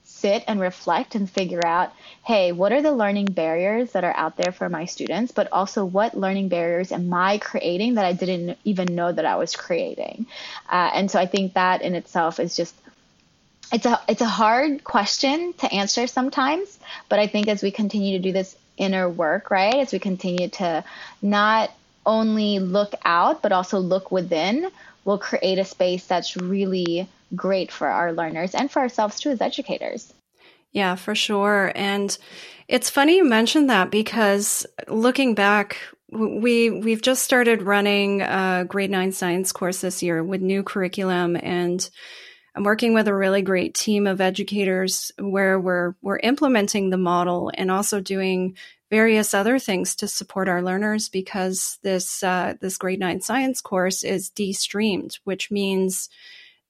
[0.03, 1.91] sit and reflect and figure out
[2.25, 5.85] hey, what are the learning barriers that are out there for my students, but also
[5.85, 10.25] what learning barriers am I creating that I didn't even know that I was creating?
[10.69, 12.75] Uh, and so I think that in itself is just
[13.71, 18.17] it's a it's a hard question to answer sometimes, but I think as we continue
[18.17, 20.83] to do this inner work, right, as we continue to
[21.21, 21.71] not
[22.05, 24.69] only look out but also look within,
[25.03, 29.41] we'll create a space that's really great for our learners and for ourselves too as
[29.41, 30.13] educators.
[30.71, 31.71] Yeah, for sure.
[31.75, 32.17] And
[32.67, 35.77] it's funny you mentioned that because looking back,
[36.11, 41.35] we we've just started running a grade 9 science course this year with new curriculum
[41.41, 41.89] and
[42.57, 47.51] I'm working with a really great team of educators where we're we're implementing the model
[47.53, 48.57] and also doing
[48.89, 54.03] various other things to support our learners because this uh, this grade nine science course
[54.03, 56.09] is de-streamed, which means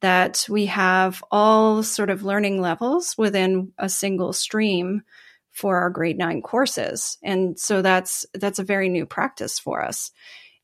[0.02, 5.04] that we have all sort of learning levels within a single stream
[5.54, 10.12] for our grade nine courses, and so that's that's a very new practice for us.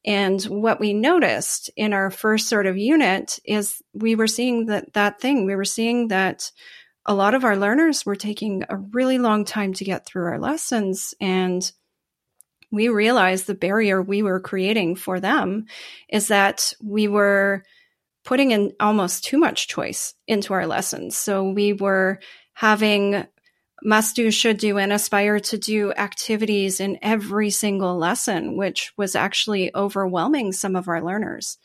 [0.06, 4.94] And what we noticed in our first sort of unit is we were seeing that
[4.94, 5.46] that thing.
[5.46, 6.52] We were seeing that
[7.06, 10.40] a lot of our learners were taking a really long time to get through our
[10.40, 11.72] lessons and
[12.74, 15.68] we realized the barrier we were creating for them
[16.10, 17.64] is that we were
[18.26, 21.16] putting in almost too much choice into our lessons.
[21.16, 22.20] So we were
[22.54, 23.28] having
[23.84, 29.16] must do, should do, and aspire to do activities in every single lesson, which was
[29.16, 31.58] actually overwhelming some of our learners.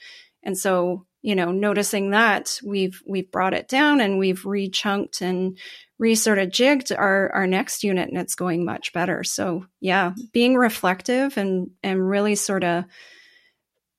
[0.43, 5.59] And so, you know, noticing that we've we've brought it down and we've rechunked and
[5.99, 9.25] re sort of jigged our our next unit and it's going much better.
[9.25, 12.85] So yeah, being reflective and and really sort of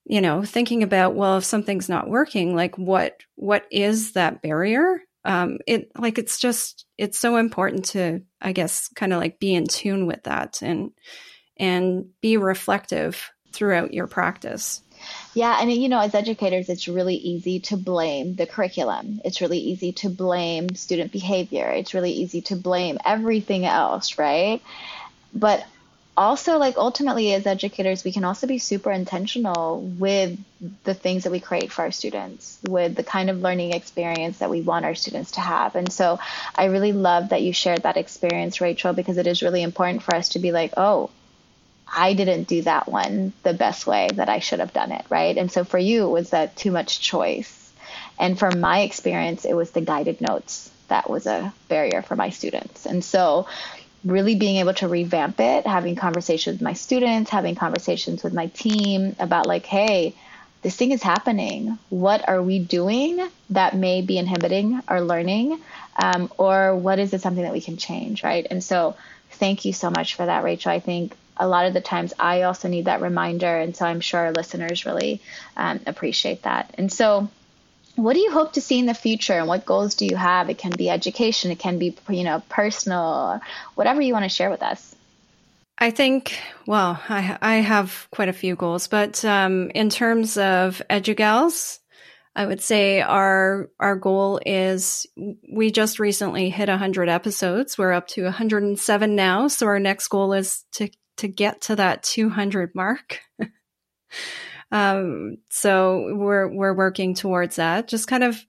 [0.06, 5.02] you know thinking about well if something's not working like what what is that barrier
[5.26, 9.54] um it like it's just it's so important to i guess kind of like be
[9.54, 10.92] in tune with that and
[11.58, 14.82] and be reflective throughout your practice
[15.34, 19.22] yeah, I mean, you know, as educators, it's really easy to blame the curriculum.
[19.24, 21.70] It's really easy to blame student behavior.
[21.70, 24.62] It's really easy to blame everything else, right?
[25.34, 25.66] But
[26.20, 30.38] also like ultimately as educators we can also be super intentional with
[30.84, 34.50] the things that we create for our students with the kind of learning experience that
[34.50, 35.76] we want our students to have.
[35.76, 36.20] And so
[36.56, 40.14] i really love that you shared that experience rachel because it is really important for
[40.14, 41.10] us to be like oh
[41.88, 45.38] i didn't do that one the best way that i should have done it right?
[45.38, 47.56] And so for you it was that too much choice.
[48.18, 52.30] And from my experience it was the guided notes that was a barrier for my
[52.30, 52.86] students.
[52.86, 53.48] And so
[54.06, 58.48] really being able to revamp it, having conversations with my students, having conversations with my
[58.48, 60.16] team about like, hey,
[60.62, 61.78] this thing is happening.
[61.90, 65.62] What are we doing that may be inhibiting our learning?
[65.96, 68.46] Um, or what is it something that we can change, right?
[68.50, 68.96] And so
[69.32, 70.72] thank you so much for that, Rachel.
[70.72, 73.58] I think a lot of the times I also need that reminder.
[73.58, 75.22] And so I'm sure our listeners really
[75.56, 76.76] um, appreciate that.
[76.78, 77.30] And so
[78.00, 79.34] what do you hope to see in the future?
[79.34, 80.50] And what goals do you have?
[80.50, 83.42] It can be education it can be you know personal
[83.76, 84.96] whatever you want to share with us.
[85.78, 90.82] I think well i, I have quite a few goals but um, in terms of
[90.90, 91.80] EduGals
[92.36, 95.06] i would say our our goal is
[95.52, 97.78] we just recently hit 100 episodes.
[97.78, 102.04] We're up to 107 now so our next goal is to to get to that
[102.04, 103.20] 200 mark
[104.72, 107.88] Um, so we're we're working towards that.
[107.88, 108.46] Just kind of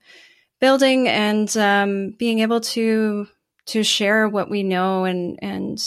[0.59, 3.27] building and um, being able to
[3.67, 5.81] to share what we know and and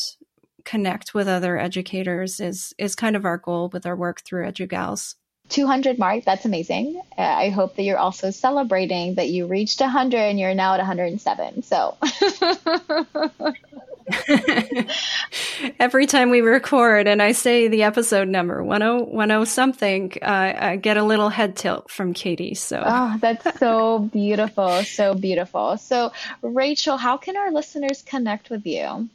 [0.65, 5.15] connect with other educators is is kind of our goal with our work through EduGals.
[5.51, 10.17] 200 mark that's amazing uh, i hope that you're also celebrating that you reached 100
[10.17, 11.95] and you're now at 107 so
[15.81, 20.77] Every time we record and I say the episode number 10, 10 something, uh, I
[20.77, 22.55] get a little head tilt from Katie.
[22.55, 24.83] So, oh, that's so beautiful.
[24.83, 25.77] So beautiful.
[25.77, 29.09] So, Rachel, how can our listeners connect with you?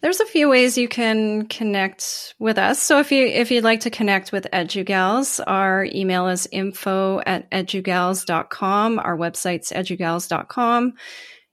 [0.00, 2.80] There's a few ways you can connect with us.
[2.80, 7.50] So if you if you'd like to connect with EduGals, our email is info at
[7.50, 8.98] edugals.com.
[8.98, 10.94] Our website's edugals.com.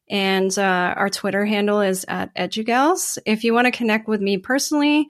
[0.10, 3.18] And uh, our Twitter handle is at EduGals.
[3.26, 5.10] If you want to connect with me personally,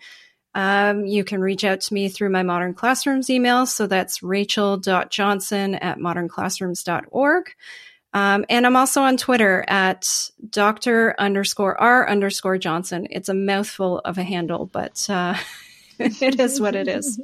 [0.56, 3.68] um, you can reach out to me through my Modern Classrooms email.
[3.68, 7.52] So that's rachel.johnson at modernclassrooms.org.
[8.14, 11.14] Um, and I'm also on Twitter at Dr.
[11.20, 13.08] underscore R underscore Johnson.
[13.12, 15.36] It's a mouthful of a handle, but uh,
[16.00, 17.20] it is what it is.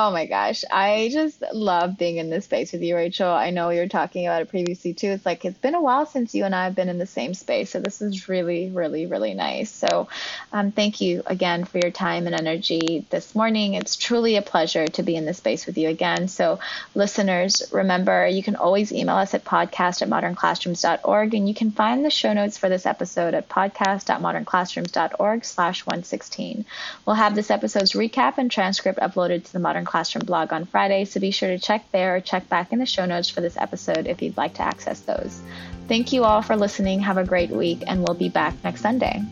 [0.00, 0.62] Oh my gosh.
[0.70, 3.28] I just love being in this space with you, Rachel.
[3.28, 5.08] I know you were talking about it previously too.
[5.08, 7.34] It's like it's been a while since you and I have been in the same
[7.34, 7.70] space.
[7.70, 9.72] So this is really, really, really nice.
[9.72, 10.06] So
[10.52, 13.74] um, thank you again for your time and energy this morning.
[13.74, 16.28] It's truly a pleasure to be in this space with you again.
[16.28, 16.60] So
[16.94, 22.04] listeners, remember you can always email us at podcast at modernclassrooms.org and you can find
[22.04, 26.64] the show notes for this episode at podcast.modernclassrooms.org slash 116.
[27.04, 31.06] We'll have this episode's recap and transcript uploaded to the Modern Classroom blog on Friday,
[31.06, 33.56] so be sure to check there or check back in the show notes for this
[33.56, 35.40] episode if you'd like to access those.
[35.88, 37.00] Thank you all for listening.
[37.00, 39.22] Have a great week, and we'll be back next Sunday.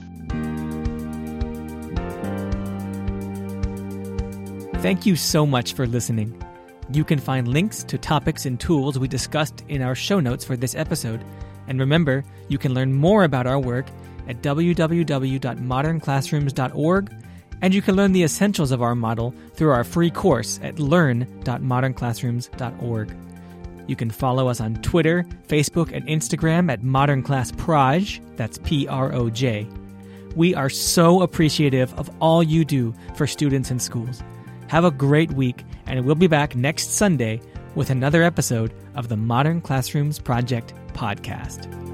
[4.81, 6.43] Thank you so much for listening.
[6.91, 10.57] You can find links to topics and tools we discussed in our show notes for
[10.57, 11.23] this episode.
[11.69, 13.85] And remember, you can learn more about our work
[14.29, 17.26] at www.modernclassrooms.org
[17.63, 23.17] and you can learn the essentials of our model through our free course at learn.modernclassrooms.org.
[23.87, 28.21] You can follow us on Twitter, Facebook, and Instagram at Modern Class Proj.
[28.37, 29.67] That's P R O J.
[30.35, 34.23] We are so appreciative of all you do for students and schools.
[34.69, 37.41] Have a great week, and we'll be back next Sunday
[37.75, 41.86] with another episode of the Modern Classrooms Project podcast.